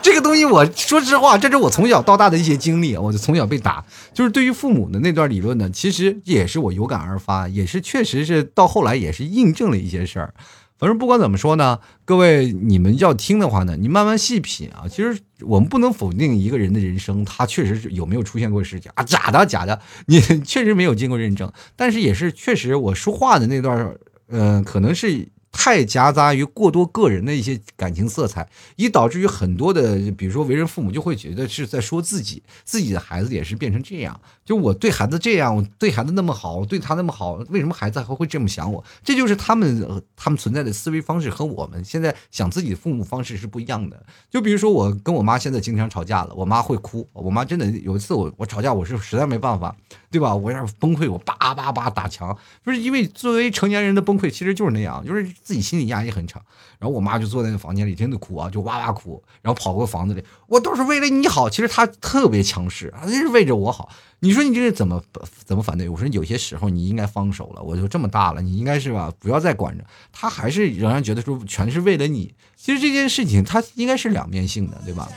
[0.07, 2.97] 这个东西，我说实话，这是我从小到大的一些经历。
[2.97, 3.85] 我就从小被打，
[4.15, 10.33] 就是对于父母的那段理论呢，其实也是我有感而发，也是确实是到后来也是印证了一些事儿。
[10.79, 14.87] 反正不管怎么说呢，各位你们要听的话呢，你慢慢细品啊。
[14.89, 19.03] 其实我们不能否定一个人的人生，他确实是有没有出现过事情啊？
[19.03, 23.93] 假的，假的，你确实没有经过认证，但是也是确实我说话的那段，
[24.29, 25.27] 嗯，可能是。
[25.59, 28.47] 太夹杂于过多个人的一些感情色彩，
[28.77, 34.21] 以导致于很多的，比如说为人父母就会觉得是在说自己，自己的孩子也是变成这样。
[34.47, 38.83] 就我对孩子这样，我对孩子那么好，我对他那么好，为什么孩子还会这么想我？
[39.03, 44.01] 这就是他们他们存在的思维方式和我们现在想自己的父母方式是不一样的。
[44.31, 49.75] 就比如说我跟我妈现在经常吵架了，我妈会哭，我妈真的有一次我我吵架我是实在没办法，
[50.13, 50.33] 对吧？
[50.33, 56.41] 我要崩溃，我叭叭叭打墙，就是因为作为成年人的崩溃其实就是那样，就是自己心理压力很长。
[56.79, 61.51] 然后我妈就坐在那房间里真的哭啊，就哇哇哭，然后跑过房子里，我都是为了你好。
[61.51, 63.91] 其实她特别强势，啊，是为着我好。
[64.21, 65.03] 你说你这是怎么
[65.45, 65.89] 怎么反对？
[65.89, 72.35] 我说有些时候你应该放手了，我就这么大了，你应该是吧，不要再管着他，还是仍然觉得说全是为了你。
[72.57, 75.09] 其实这件事情他应该是两面性的，对吧？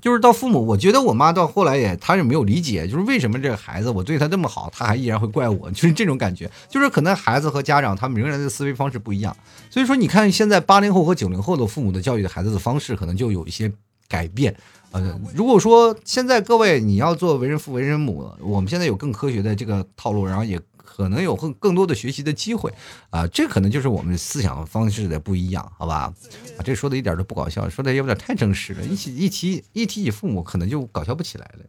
[0.00, 6.50] 就是到父母，我觉得我妈到后来也，她是没有理解，就是为什么这个孩子我对他这么好，他还依然会怪我，就是这种感觉。
[6.68, 9.34] 就是可能孩子和家长他们仍然的思维方式不一样，
[9.70, 13.72] 所以说你看现在八零后和九零后的父母的教育的孩子的方式，可能就有一些
[14.06, 14.54] 改变。
[14.94, 22.72] 呃，如果说现在各位你要做为人父为人母，我们现在有更科学的这个套路，然后也可能有更更多的学习的机会，
[23.10, 26.14] 啊，这可能就是我们思想方式的不一样，好吧？
[26.56, 31.64] 啊，这说的一点都不搞笑，说的有点太真实了，一起一提一提起父母，可能就搞笑不起来了。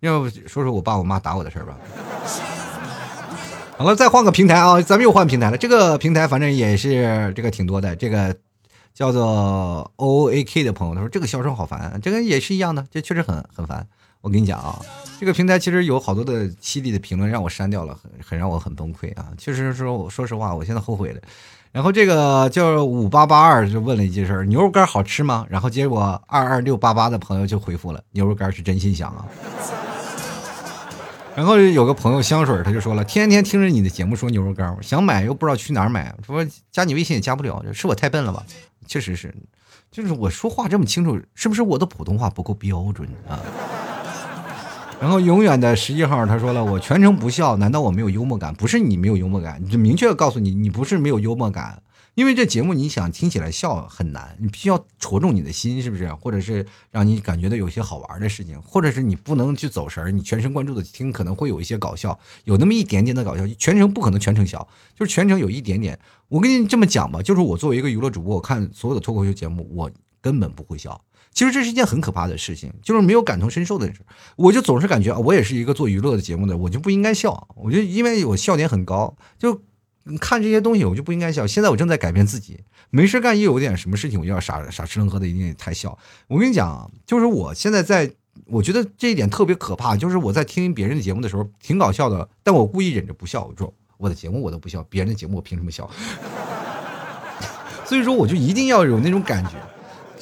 [0.00, 1.78] 要不说说我爸我妈打我的事儿吧？
[3.78, 5.56] 好了，再换个平台啊，咱们又换平台了。
[5.56, 8.34] 这个平台反正也是这个挺多的，这个。
[8.94, 13.86] 叫做 O A K 的朋友，他说这个笑声好烦，这个也是一样的，这确实很很烦。
[14.20, 14.80] 我跟你讲啊，
[15.18, 19.28] 这个平台其实有好多的犀利的评论让我删掉了，很很让我很崩溃啊。
[19.36, 21.20] 确实说，说实话，我现在后悔了。
[21.72, 25.44] 然后这个叫五八八二就问了一件事牛肉干好吃吗？
[25.48, 29.26] 然后结果二二六八八的朋友就回复了，牛肉干是真心香啊。
[31.34, 38.44] 然后有个朋友香水，他就说了，天天听着你的节目说牛肉干，想买又不知道去哪儿买，说加你微信也加不了，是我太笨了吧？
[38.86, 39.34] 确实是，
[39.90, 43.40] 就是我说话这么清楚，是不是我的普通话不够标准啊？
[45.00, 48.54] 然后永远的十一号他说了，我全程不笑，难道我没有幽默感？
[48.54, 51.82] 不是你没有幽默感，就明确告诉你，你不是没有幽默感。
[52.14, 56.12] 因为这节目你想听起来笑很难，你必须要戳中你的心，是不是？
[56.12, 65.98] 或者是让你感觉到有些好玩的事情，或者是你不能去走神，你全神贯注的听，可能会有一些搞笑，有那么一点点的搞笑，全程不可能全程笑，就是全程有一点点。
[66.28, 69.90] 我跟你这么讲吧，就是我作为一个娱乐主播，我看所有的脱口秀节目，我
[70.20, 71.02] 根本不会笑。
[71.32, 74.00] 其实这是一件很可怕的事情，就是没有感同身受的事。
[74.36, 77.48] 我就总是感觉啊我也是一个做娱乐的节目的，我就不应该笑。
[77.56, 79.62] 我就因为我笑点很高，就。
[80.04, 81.46] 你看这些东西，我就不应该笑。
[81.46, 85.96] 现在我正在改变自己，没事干，一有点什么事情，我就要傻傻吃愣喝的，一定太笑。
[86.28, 88.10] 我跟你讲，就是我现在在，
[88.46, 93.44] 我觉得这一点特别可怕，就是我在听别人的节目的时候，挺搞笑的，但我故意忍着不笑。
[93.44, 95.88] 我说我的节目我都不笑，别人的节目我凭什么笑？
[97.86, 99.50] 所以说，我就一定要有那种感觉。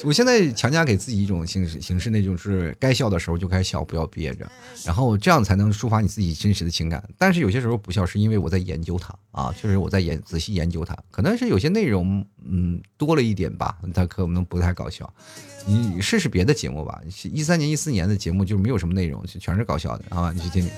[0.03, 4.49] 我现在强加给自己一种形式，形式那种是该笑的时候就该笑，不要憋着，
[4.85, 7.03] 然后这样才能抒发你自己真实的情感。
[7.17, 15.11] 但是有些时候不笑，是因为我在研究它啊，确实我在研仔细研究它，可能是有些内容嗯多了一点吧，它可能不太搞笑。
[15.65, 20.31] 你试试别的节目吧，一三年、一四年的节目就没有什么内容，全是搞笑的，好吧？
[20.33, 20.71] 你去听听。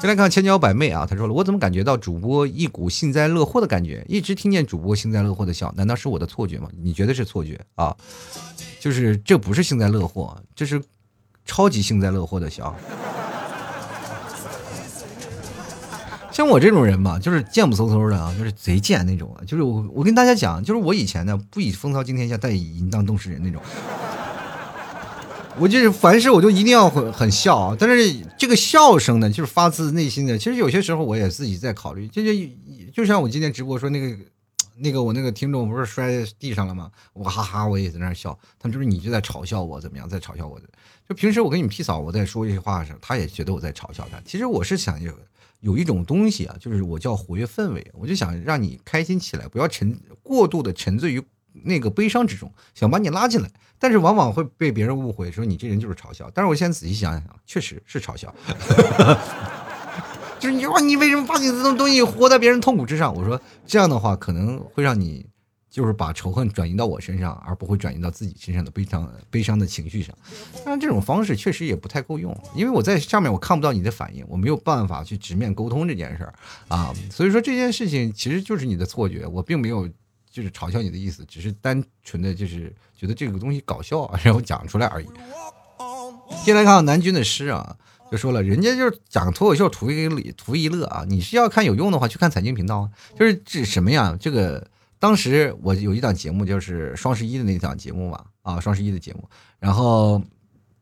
[0.00, 4.04] 再来看千娇百媚啊，他说了，我怎么感觉到主播一股幸灾乐祸的感觉？
[4.08, 6.68] 一直听见主播幸灾乐祸的笑，难道是我的错觉吗？
[6.82, 7.96] 你觉得是错觉啊？
[8.78, 10.80] 就是这不是幸灾乐祸，这是
[11.44, 12.76] 超级幸灾乐祸的笑。
[16.30, 19.42] 像我这种人吧，就是贱不嗖嗖的啊，就是贼贱那种啊。
[19.44, 23.60] 就是我，我跟大家讲，就是我以前呢，不以风骚惊天下，但以淫荡动世人那种。
[25.60, 30.38] 我就是凡事我就一定要很很笑啊，但是这个笑声呢，就是发自内心的。
[30.38, 32.30] 其实有些时候我也自己在考虑，就就
[32.94, 34.16] 就像我今天直播说那个
[34.76, 36.90] 那个我那个听众不是摔在地上了吗？
[37.12, 40.66] 我哈哈我也在那笑，他们就是你就在嘲笑我怎么样，在嘲笑我的。
[41.08, 44.20] 就平时我跟你们屁嫂我在说一些话的时候，他也觉得我在嘲笑他。
[44.24, 45.12] 其实我是想有
[45.60, 51.22] 有一种东西啊，就是我叫活跃氛围，我就想让你开心起来，不要沉过度的沉醉于。
[51.64, 56.30] 那个悲伤之中，想把你拉进来，但是往往会被别人误会，说你这人就是嘲笑。
[56.34, 58.34] 但是我现在仔细想想，确实是嘲笑。
[60.38, 63.12] 就是你说你为什么把你这种东西活在别人痛苦之上？
[63.12, 65.26] 我说这样的话可能会让你
[65.68, 70.16] 就是把仇恨转移到我身上，而不会转移到自己身上的悲伤悲伤的情绪上。
[70.64, 76.32] 但是这种方式确实也不太够用，因为我在上面我看不到你的反应，我没有办法去直面沟通这件事儿
[76.68, 76.94] 啊。
[77.10, 79.88] 所以说这件事情其实就是你的错觉，我并没有。
[80.30, 85.06] 就是嘲笑你的意思，只是单纯的就是觉得这个东西搞笑，然后讲出来而已。
[86.44, 87.76] 先来看看南军的诗啊，
[88.10, 92.90] 就说了，人家就是讲脱口秀图一个图一乐啊，你是要看有用的话，去看财经频道啊。
[93.18, 94.16] 就是这什么呀？
[94.20, 94.68] 这个
[94.98, 100.22] 当时我有一档节目，就是双十一的那档节目嘛，啊，双十一的节目，然后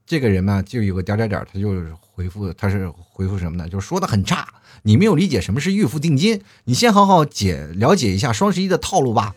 [0.04, 3.68] 这个人呢，就有个点点点，他就回复，他是回复什么呢？
[3.68, 4.48] 就说的很差。
[4.86, 9.34] 你没有理解什么是预付定金，你先好好解了解一下双十一的套路吧。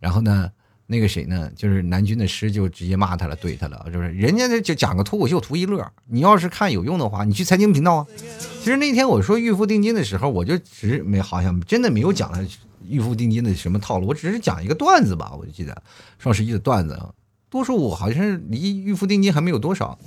[0.00, 0.50] 然后呢，
[0.86, 8.06] 那个谁呢，就是南军的师就直接骂他了，怼他了，就是人家就讲个脱口秀图一乐，你要是看有用的话，你去财经频道啊。
[8.60, 12.42] 其实那天我说预付定金的时候，我就只没好像真的没有讲他
[12.88, 15.82] 预付定金的什么套路，我只是讲一个段子吧，我就记得
[16.18, 16.98] 双十一的段子，
[17.50, 19.98] 多数我好像是离预付定金还没有多少，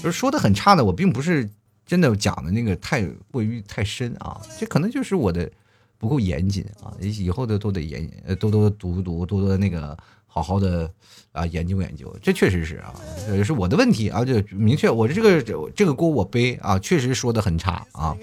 [0.00, 1.50] 就是说的很差的，我并不是。
[1.90, 5.50] 真的讲的那个太过于太深啊，这可能就是我的
[5.98, 10.88] 不够严谨啊，以后的都得严，呃多多读读，多多那个好好的
[11.32, 12.94] 啊研究研究，这确实是啊，
[13.32, 15.42] 也是我的问题啊，就明确我这个
[15.74, 18.16] 这个锅我背啊，确实说的很差啊，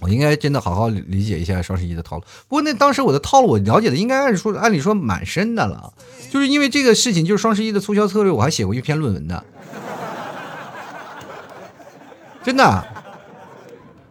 [0.00, 2.24] 我应该真的好好理解一下双十一的套路。
[2.48, 5.94] 不过那当时我的套路我了解的应该按说按理说蛮深的了，
[6.28, 9.44] 就是因为这个事情，就是双十一的促销策略，我还写过一篇论文的。
[12.44, 12.84] 真的，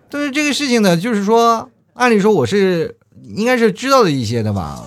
[0.09, 4.83] 但是这个事情呢，就是说，按理说我是应该是知道的一些的吧。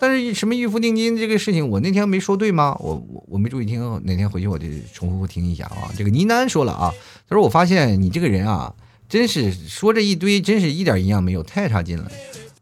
[0.00, 2.76] 但是什么预付定金这个事情，我那天没说对吗？
[2.78, 5.88] 我我我没注意听，哪天回去我就重复听一下啊。
[5.96, 6.92] 这个倪楠说了啊，
[7.26, 8.74] 他说我发现你这个人啊，
[9.08, 12.10] 真是说这一堆，真是一点营养没有，太差劲了。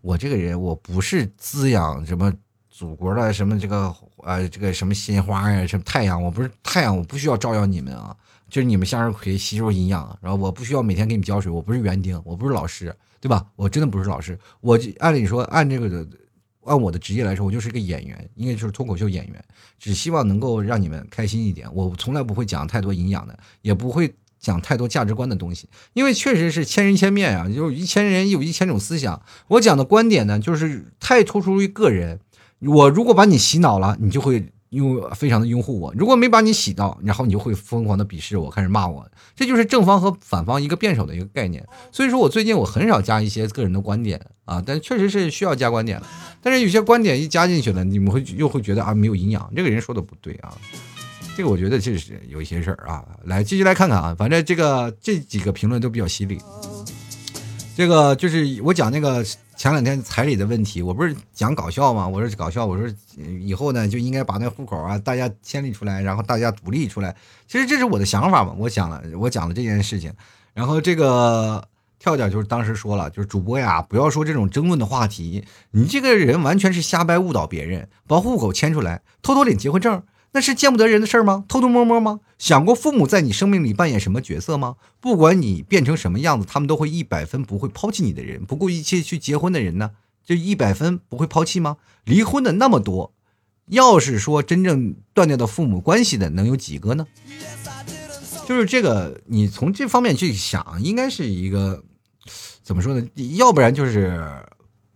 [0.03, 2.33] 我这个人，我不是滋养什么
[2.71, 8.15] 祖国的什么这个呃这个什么鲜花呀，什么太阳，我不是太阳，我不需要照耀你们啊。
[8.53, 13.47] 就是你们向日葵吸收营养，然后我不需要每天给你们浇水，我不是园丁，我不是老师，对吧？
[13.57, 16.07] 我真的不是老师，我按理说按这个的，
[16.65, 19.43] 按我的职业来说，我就是个演员，应该就是脱口秀演员，
[19.79, 21.67] 只希望能够让你们开心一点。
[21.75, 29.23] 我从来不会讲太多营养的，也不会讲太多价值观的东西，因为确实是千人千面啊，就是一千人有一千种思想。
[29.49, 32.21] 我讲的观点呢，就是太突出于个人。
[32.61, 34.53] 我如果把你洗脑了，你就会。
[34.73, 39.07] 拥非常的拥护我，如果没把你洗到，然后你就会疯狂的鄙视我，开始骂我，
[39.37, 41.63] 这就是正方和反方一个辩手的一个概念。
[41.91, 46.07] 所以说我最近我很少加一些个人的观点啊，但确实是需要加观点了
[46.41, 50.57] 但是有些观点一加进去了，你们会又会觉得啊没有营养，这个人说的不对啊。
[51.37, 53.05] 这个我觉得这是有一些事儿啊。
[53.25, 56.41] 来继续来看看啊，反正这个这几个评论都比较犀利。
[57.77, 59.23] 这个就是我讲那个。
[59.63, 62.09] 前两天彩礼的问题，我不是讲搞笑吗？
[62.09, 62.93] 我说搞笑，我说
[63.41, 67.15] 以后呢就应该把那户口啊，大家迁立出来，然后大家独立出来。
[67.47, 70.13] 其实这是我的想法嘛，我讲了，我讲了这件事情。
[70.53, 71.69] 然后这个
[72.01, 80.03] 跳跳就是当时说了，就是主播呀，不要说这种争论的话题，你这个人完全是瞎掰误导别人，把户口迁出来，偷偷领结婚证。
[80.33, 81.45] 那是见不得人的事儿吗？
[81.47, 82.21] 偷偷摸摸吗？
[82.39, 84.77] 想过父母在你生命里扮演什么角色吗？
[84.99, 89.91] 不管你变成什么样子，他们都会一百分不会抛弃你的人，不顾一切去结婚的人呢？
[90.25, 91.77] 就一百分不会抛弃吗？
[92.05, 93.13] 离婚的那么多，
[93.67, 97.07] 要是说真正断掉的父母关系的，能有几个呢？
[98.49, 101.85] 就是这个，你从这方面去想，应该是一个
[102.63, 103.07] 怎么说呢？
[103.37, 104.25] 要不然就是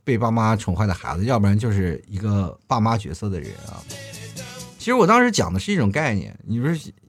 [0.03, 3.83] 被爸妈宠坏的孩子，要不然就是一个爸妈角色的人啊。
[4.87, 6.69] 其实我当时讲的是一种概念，你说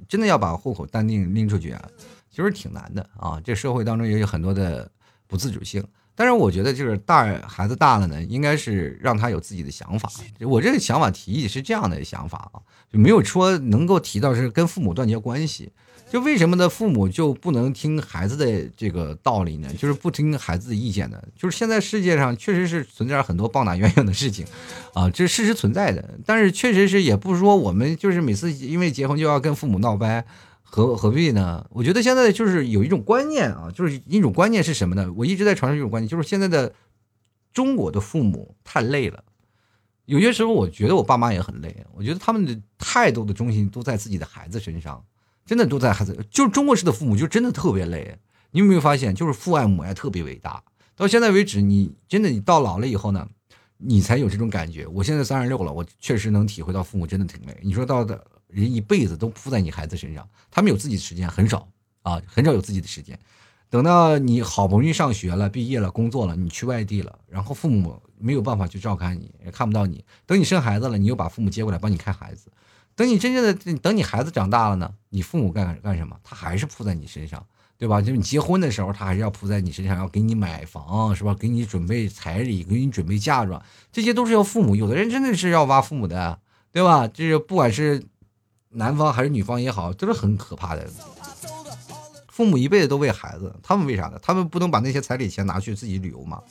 [0.09, 1.89] 真的要把户口单定拎出去啊，
[2.27, 3.39] 其实挺难的啊。
[3.45, 4.89] 这社会当中也有很多的
[5.27, 10.09] 不自主性，但是我觉得就是大孩子大了呢，应该是让他有自己的想法。
[10.39, 12.57] 我这个想法提议是这样的想法啊，
[12.91, 15.71] 就没有说能够提到是跟父母断绝关系。
[16.09, 16.69] 就为什么呢？
[16.69, 19.71] 父母就不能听孩子的这个道理呢？
[19.73, 21.21] 就是不听孩子的意见呢？
[21.35, 24.45] 就是现在世界上确实是存在很多棒打鸳鸯的事情，
[24.93, 26.17] 啊，这是事实存在的。
[26.25, 30.25] 但是确实是也不是说我们就是每次因为结婚就要跟父母闹掰。
[30.69, 31.65] 何何必呢？
[31.69, 35.09] 我觉得现在就是有一种观念啊，就是一种观念是什么呢？
[35.15, 36.73] 我一直在传授一种观念，就是现在的
[37.53, 39.23] 中国的父母太累了。
[40.03, 41.85] 有些时候，我觉得我爸妈也很累。
[41.93, 45.01] 我觉得他们的太多的中心都在自己的孩子身上，
[45.47, 46.15] 真的都在孩子。
[46.29, 48.19] 就是中国式的父母，就真的特别累。
[48.51, 50.63] 你有没有发现，就是父爱母爱特别伟大。
[50.95, 53.27] 到现在为止，你真的你到老了以后呢，
[53.77, 54.85] 你才有这种感觉。
[54.85, 57.57] 我现在三十六了，我确实能体会到父母真的挺累。
[57.63, 58.23] 你说到的。
[58.47, 61.67] 人一辈子都扑在你孩子身上，他们有自己的时间很少
[62.01, 63.19] 啊，很少有自己的时间。
[63.69, 70.01] 等到你好不容易上学了、毕业了、工作了，你去外地了，然后父母没有办法去照看你，也看不到你。
[70.25, 72.49] 等你生孩子了，你又把父母接过来帮你看孩子。
[72.97, 76.19] 等你真正的等你孩子长大了呢，你父母干干什么？
[76.21, 77.45] 他还是扑在你身上，
[77.77, 78.01] 对吧？
[78.01, 81.33] 就是你结婚的时候，他还是要扑在你身上，要给你买房，是吧？
[81.33, 84.75] 给你准备彩礼，给你准备嫁妆，这些都是要父母。
[84.75, 86.39] 有的人真的是要挖父母的，
[86.73, 87.07] 对吧？
[87.07, 88.03] 就是不管是。
[88.71, 90.87] 男方还是女方也好，都是很可怕的。
[92.27, 94.19] 父母一辈子都为孩子，他们为啥呢？
[94.21, 96.43] 他们不能把那些彩礼钱拿去自己旅游吗？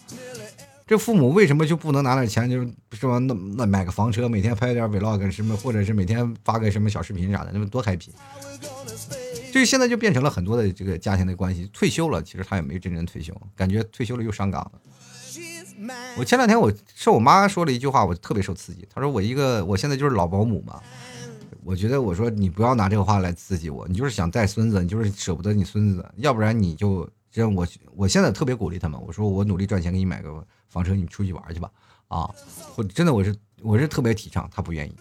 [0.87, 8.11] 这父母为什么就不能拿点钱，就是说那那买个房车，每天拍点 vlog 什么，或者是每天发个什么小视频啥的，那么多 happy。
[9.53, 11.69] 这现在就变成了很多的这个家庭的关系。
[11.73, 14.81] 退休了，其实他也没真正退休，感觉退休了又上岗了。
[16.17, 18.87] 我前两天我受我妈说了一句话，我特别受刺激。
[18.95, 20.81] 她说我一个我现在就是老保姆嘛。
[21.65, 27.55] 我觉得我说你不要拿这个话来刺激我，你就是想带孙子，你就是舍不得你孙子，要不然你就这样。
[27.55, 31.71] 我我现在特别鼓励他们，我说我努力赚钱给你买个房车，你出去玩去吧，
[32.09, 32.31] 啊，
[32.77, 34.97] 我真的我是我是特别提倡，他不愿意，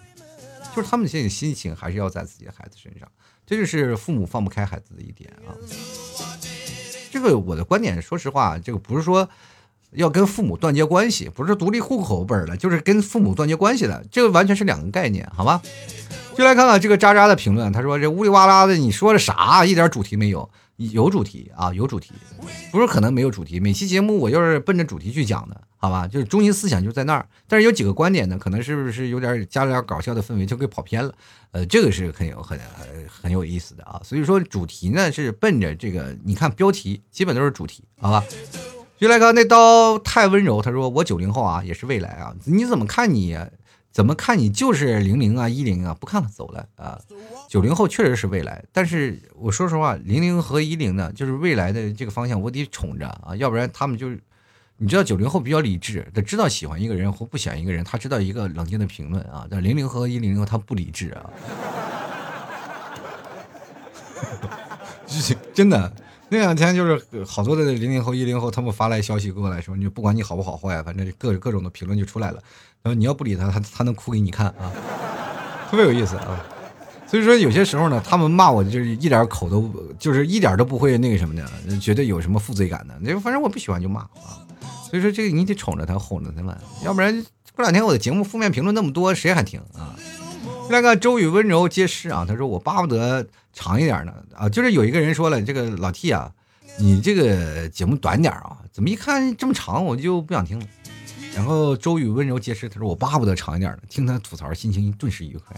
[0.76, 3.10] 就是他们现在心情还是要在自己的孩子身上，
[3.46, 5.56] 这就是父母放不开孩子的一点啊。
[7.10, 9.30] 这个我的观点，说实话，这个不是说
[9.92, 15.62] 要跟父母断绝关系，不是独立户口本了，就是跟父母断绝关系了，这个完全是两个概念，好吧？
[16.36, 19.64] 就来看看这个渣渣的评论，他说：“这呜里哇啦的，你说的啥？
[19.64, 20.50] 一点主题没有？
[20.78, 22.12] 有主题啊，有主题，
[22.72, 23.60] 不是可能没有主题。
[23.60, 26.06] 每期节目我就是奔着主题去讲的，好吧？
[26.06, 27.26] 就是中心思想就在那儿。
[27.48, 31.14] 但是有几个观点呢，可能是不是有点加了点搞笑的氛围，就给跑偏了。
[31.52, 32.60] 呃，这个是很有很
[33.08, 34.02] 很有意思的啊。
[34.04, 38.24] 所以说主题呢是奔着这个，你看标题基本都是主题，好吧？
[38.98, 43.38] 就来看那刀太温柔，他说我九零后啊，也是未来啊，你怎么看你？”
[43.96, 47.00] 怎么看你就是零零啊一零啊，不看了走了啊。
[47.48, 54.22] 九零后确实是未来，但是我说实话，零零和一零呢，就是未来的这个方向，我得宠着啊，要不然他们就是，
[54.76, 59.48] 你知道九零后比较理智，他知道喜欢一个人或不喜欢一个人，他知道一个冷静的评论啊。
[59.50, 61.30] 但零零和一零后他不理智啊，
[65.54, 65.90] 真的。
[66.28, 72.44] 那两天就是好多的零零后、一零后，他们发来消息过来说，你不管你好不好坏，反正各各种的评论就出来了。
[72.86, 74.72] 然后你要不理他，他他能哭给你看啊，
[75.72, 76.40] 特别有意思啊。
[77.08, 79.68] 所以说有些时候呢，他们骂我就是一点口都，
[79.98, 83.12] 就是一点都不会那个什么的，觉得有什么负罪感的。
[83.12, 84.38] 就反正我不喜欢就骂啊。
[84.88, 87.26] 所以说这个你得宠着他，哄着他们，要不然
[87.56, 89.96] 过两天我的节目负面评论那么多，谁还听啊？
[90.70, 96.32] 那个周雨温柔皆是啊，他说我巴不得长一点呢啊，就是有一个人说了，这个老 T 啊，
[96.78, 100.66] 你这个节目短点啊，怎么一看这么长，我就不想听了。
[101.36, 105.56] 然后周雨温柔皆是，他说我巴不得长一点呢，听他吐槽，心情顿时愉快。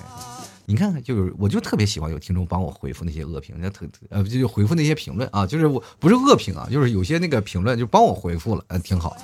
[0.66, 9.16] 你看看，就是我就特别喜欢有听众帮我回复那些恶评，那特呃就回复那些评论啊，就是我不是恶评啊，就是有些那个评论就帮我回复了，嗯，挺好。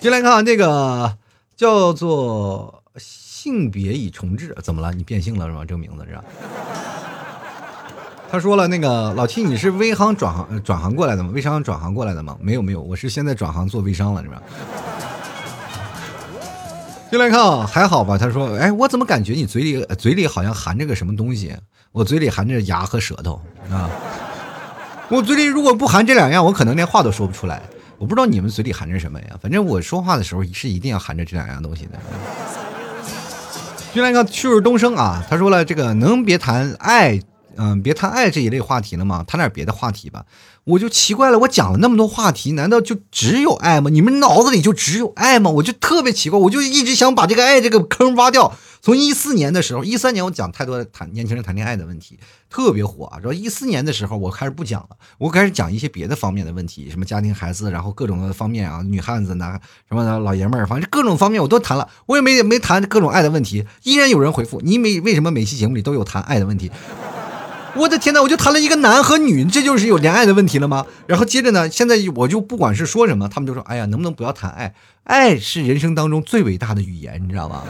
[0.00, 1.18] 进来看那个
[1.56, 2.76] 叫做。
[2.96, 4.92] 性别已重置，怎么了？
[4.92, 5.64] 你变性了是吗？
[5.64, 6.22] 这个名字是吧？
[8.30, 11.30] 他说了，那个老七，你是微商转行转行过来的吗？
[11.32, 12.36] 微商转行过来的吗？
[12.38, 14.42] 没有没有，我是现在转行做微商了，是吧？
[17.10, 18.16] 进来看啊，还好吧？
[18.16, 21.52] 他说，哎，我怎么感觉你嘴里嘴里好像含着个什么东西？
[21.90, 23.90] 我嘴里含着牙和舌头啊。
[25.08, 27.60] 我嘴里如果不含这两样，我可能连话都说不出来。
[27.98, 29.36] 我不知道你们嘴里含着什么呀？
[29.42, 31.98] 反正我说话的时候是一定要含着这两样东西的。
[33.92, 37.20] 进来看旭日东升啊，他说了这个能别谈爱，
[37.56, 39.24] 嗯，别谈爱这一类话题了吗？
[39.26, 40.24] 谈点别的话题吧。
[40.70, 43.90] 我就奇怪了，我讲了那么多话题，难道就只有爱吗？
[43.90, 45.50] 你们脑子里就只有爱吗？
[45.50, 48.52] 我就特别奇怪，我就一直想把这个爱这个坑挖掉。
[48.82, 52.18] 从一四年的时候，一三年我讲太多谈年轻人谈恋爱的问题，
[52.48, 53.18] 特别火啊。
[53.18, 61.86] 然后一四年的时候，我开始不讲了，我开始讲一些别的方面的问题，什么家庭、孩子，然后各种的方面啊，女汉子、男什么的老爷们儿，反正各种方面我都谈了。
[62.06, 66.70] 我也没没谈各种爱的问题，依然有人回复你每为什么每期节目里都有谈爱的问题？
[67.74, 70.84] 我的天呐，我就谈了一个男和女，这就是有恋爱的问题了吗？
[71.06, 74.74] 然后接着呢，现在我就不管是说什么，他们就说：“哎呀，能不能不要谈爱？
[75.04, 77.62] 爱是人生当中最伟大的语言，你知道吗？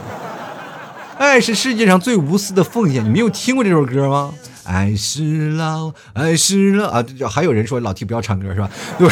[1.19, 3.05] 爱是世界上最无私的奉献。
[3.05, 4.33] 你没有听过这首歌吗？
[4.65, 7.05] 爱是老，爱是老啊！
[7.29, 8.71] 还有人说老 T 不要唱歌是吧？
[8.99, 9.09] 对。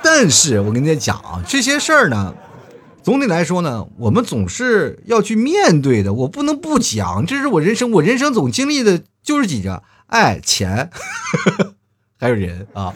[0.00, 2.32] 但是我跟你讲啊，这些事儿呢，
[3.08, 6.12] 总体来说呢，我们总是要去面对的。
[6.12, 9.02] 我不能不讲，这是我人生，我人生总经历的。
[9.22, 10.90] 就是几个爱钱，
[12.20, 12.94] 还有人啊，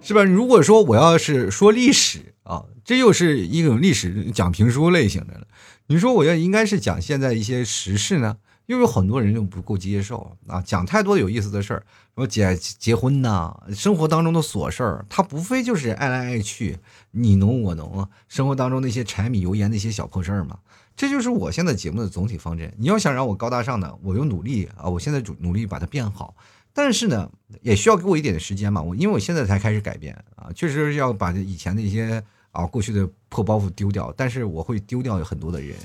[0.00, 0.24] 是吧？
[0.24, 5.46] 如果说我要是说历史啊，这又是一种历史讲评书类型的了。
[5.88, 10.60] 你说我要应该是讲现在一些时事呢，又有很多人就不够接受啊。
[10.62, 11.82] 讲太多有意思的事儿，
[12.16, 16.78] 说结结婚呐，生活当中的琐事儿，它不非就是爱来爱去，
[17.10, 20.58] 你侬我侬，生活当中那些柴米油盐那些小破事儿嘛？
[20.96, 22.72] 这就是我现在节目的总体方针。
[22.78, 26.36] 你要想让我高大上呢，我又努力啊，我现在努努力把它变好。
[26.72, 27.30] 但是呢，
[27.62, 28.80] 也需要给我一点时间嘛。
[28.80, 34.12] 我因为我现在才开始改变啊，确实是要把以前那些啊过去的破包袱丢掉。
[34.16, 35.76] 但是我会丢掉很多的人，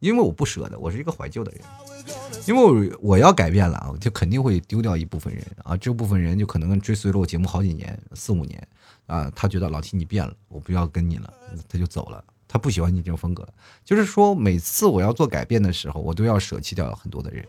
[0.00, 1.60] 因为我不舍得，我是一个怀旧的人。
[2.46, 5.76] 因为我我要改变了啊，就肯定会丢掉一部分人啊。
[5.76, 8.66] 这部分人就可能追随了我节目好几年，四五年
[9.06, 11.32] 啊，他觉得老提你变了，我不要跟你了，
[11.68, 12.24] 他就走了。
[12.50, 13.46] 他不喜欢你这种风格，
[13.84, 17.44] 就是说每次我要做改变的时候，我都要舍弃掉很多的人，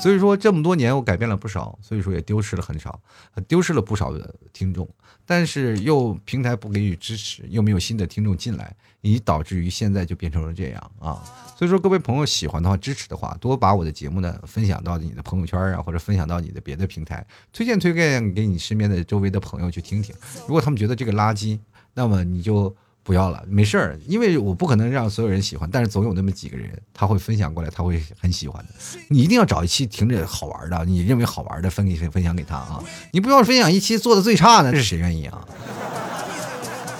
[0.00, 3.00] 所以说这么多年我改变了不少，所以说也丢失了很少，
[3.46, 4.88] 丢失了不少的听众，
[5.26, 11.22] 但是又平台不给予支持，又没有新的听众进来，以导致于现在就变成了这样啊。
[11.56, 20.14] 所以说各位朋友喜欢的话，支持的话，多把我的节目呢分享到你的朋友圈啊，或者分享到你的别的平台，推荐推荐给你身边的周围的朋友去听听。
[20.46, 21.58] 如果他们觉得这个垃圾，
[21.94, 22.74] 那么你就。
[23.10, 28.72] 不要了，没事儿，因为我不可能让所有人喜欢，但是总有那么几个人他会分享过来，他会很喜欢的。
[29.08, 32.80] 你一定要找一期听着好玩的，你认为好玩的分给分享给他啊！
[33.10, 35.44] 你不要分享一期做的最差的，这是谁愿意啊？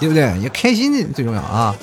[0.01, 0.37] 对不对？
[0.41, 1.77] 也开心最重要啊！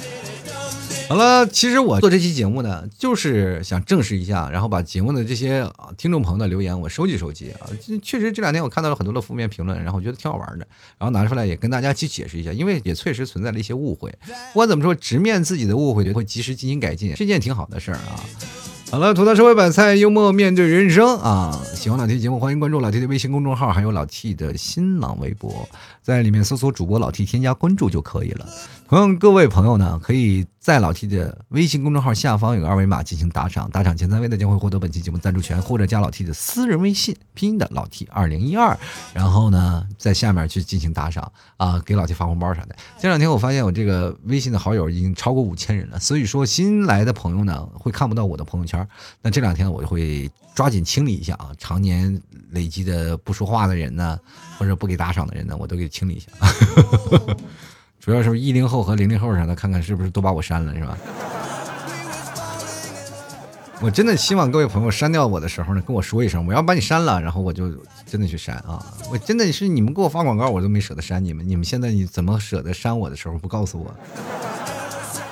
[1.07, 7.69] 好了，其实我做这期节目呢，就是想证实一下，然后把节目的这些啊听众朋友的留言我收集收集啊。
[8.03, 14.13] 确实这两天我看到了很多的负面评论，然后我觉得挺好玩的，然后拿出来也跟大家去解释一下，因为也确实存在了一些误会。
[14.51, 18.19] 不管怎么说，直面自己的误会，就会及时进行改进，是一件挺好的事儿啊。
[18.89, 21.61] 好了，吐槽社会百菜，幽默面对人生啊！
[21.73, 25.67] 喜欢老 T 节目，欢迎关注老 T 的微信公众号，还有老 T 的新浪微博，
[26.07, 28.45] 在里面搜索主播老 T，添加关注就可以了。
[28.87, 38.79] 同样，各位朋友呢，可以在老 T 的微信公众号下方有个二维码进行打赏，打赏前三位的将会获得本期节目赞助权，或者加老 T 的私人微信拼音的老 T 二零一二，
[39.13, 42.75] 然后呢，在下面去进行打赏啊，给老 T 发红包啥的。
[42.97, 48.87] 这两天我发现我这个微信的好友已经超过五千人了，所以说新来的朋友呢会看不到我的朋友圈。
[49.21, 54.19] 那这两天我就会抓紧清理一下啊，常年累积的不说话的人呢，
[54.57, 56.31] 或者不给打赏的人呢，我都给清理一下。
[58.01, 60.97] 主要是一零后和零零后啥的，看看是不是都把我删了，是吧？
[63.81, 67.71] 我真的希望各位朋友删掉我的时候呢，跟我说一声，我要把你删了，然后我就
[68.07, 68.83] 真的去删啊！
[69.11, 73.95] 我真的是你们给我发广告，我都没舍得删你们，你们现在你怎么舍得删我的时候不告诉我？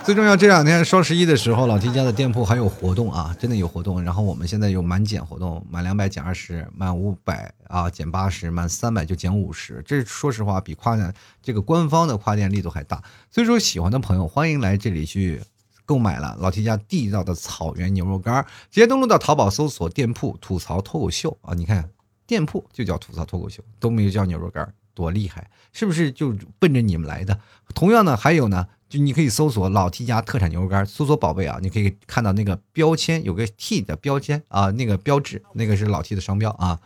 [0.05, 4.03] 最重要，这两天双十一的时候，老 T 家的店铺还有活动啊，真的有活动。
[4.03, 9.81] 然后我们现在有满减活动，满两百减二十，满五百啊减八十，满三百就减五十。
[9.83, 13.01] 这说实话比跨店这个官方的跨店力度还大。
[13.31, 15.41] 所以说，喜欢的朋友欢迎来这里去
[15.85, 21.89] 购买了老 T 家地道的草原牛肉干，直接登录到淘宝搜索店铺“吐槽脱口秀”啊，你看
[22.27, 27.39] 店铺就叫“吐槽脱口秀”，都没有叫牛肉干，多厉害，是不是就奔着你们来的？
[27.75, 28.65] 同样呢，还有呢。
[28.87, 36.79] 就你可以搜索老 T 家特产牛肉干，搜索宝贝啊，你可以看到那个标签有个 T 的标签啊，那个标志，那个是老 T 的商标啊，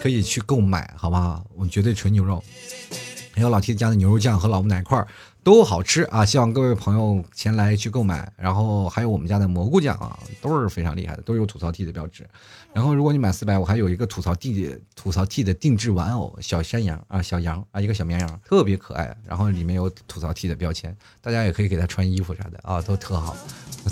[0.00, 1.44] 可以去购买，好不好？
[1.56, 2.42] 我们绝对纯牛肉，
[3.32, 5.04] 还有老 T 家的牛肉酱和老母奶块。
[5.46, 6.24] 都好吃啊！
[6.24, 12.28] 希望各位朋友前来去购买，然后还有我们家的蘑菇酱啊，都是非常厉害的，都有吐槽 T 的标志。
[12.72, 19.16] 然后如果你买四百，我还有一个吐槽 T 吐槽 T 的定制玩偶小山羊啊，小羊啊，一个小绵羊，特别可爱。
[19.24, 23.36] 然后里面有吐槽 T 的标签，大家也可以给它穿衣服啥的啊，都特好。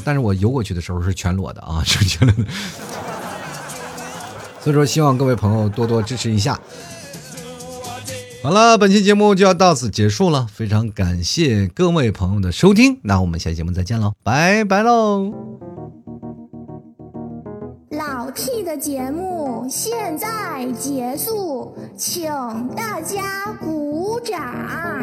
[0.02, 2.50] 但是我邮过去的时候是全裸的啊，是全裸的。
[4.60, 6.60] 所以说，希望各位朋友多多支持一下。
[8.44, 15.32] 好了，本期节目就要到此结束了，非常感谢各位朋友的收听，那我们下期节目再见喽，拜拜喽！
[17.92, 22.28] 老 T 的节目现在结束，请
[22.76, 24.42] 大家鼓掌。
[24.68, 25.00] 好，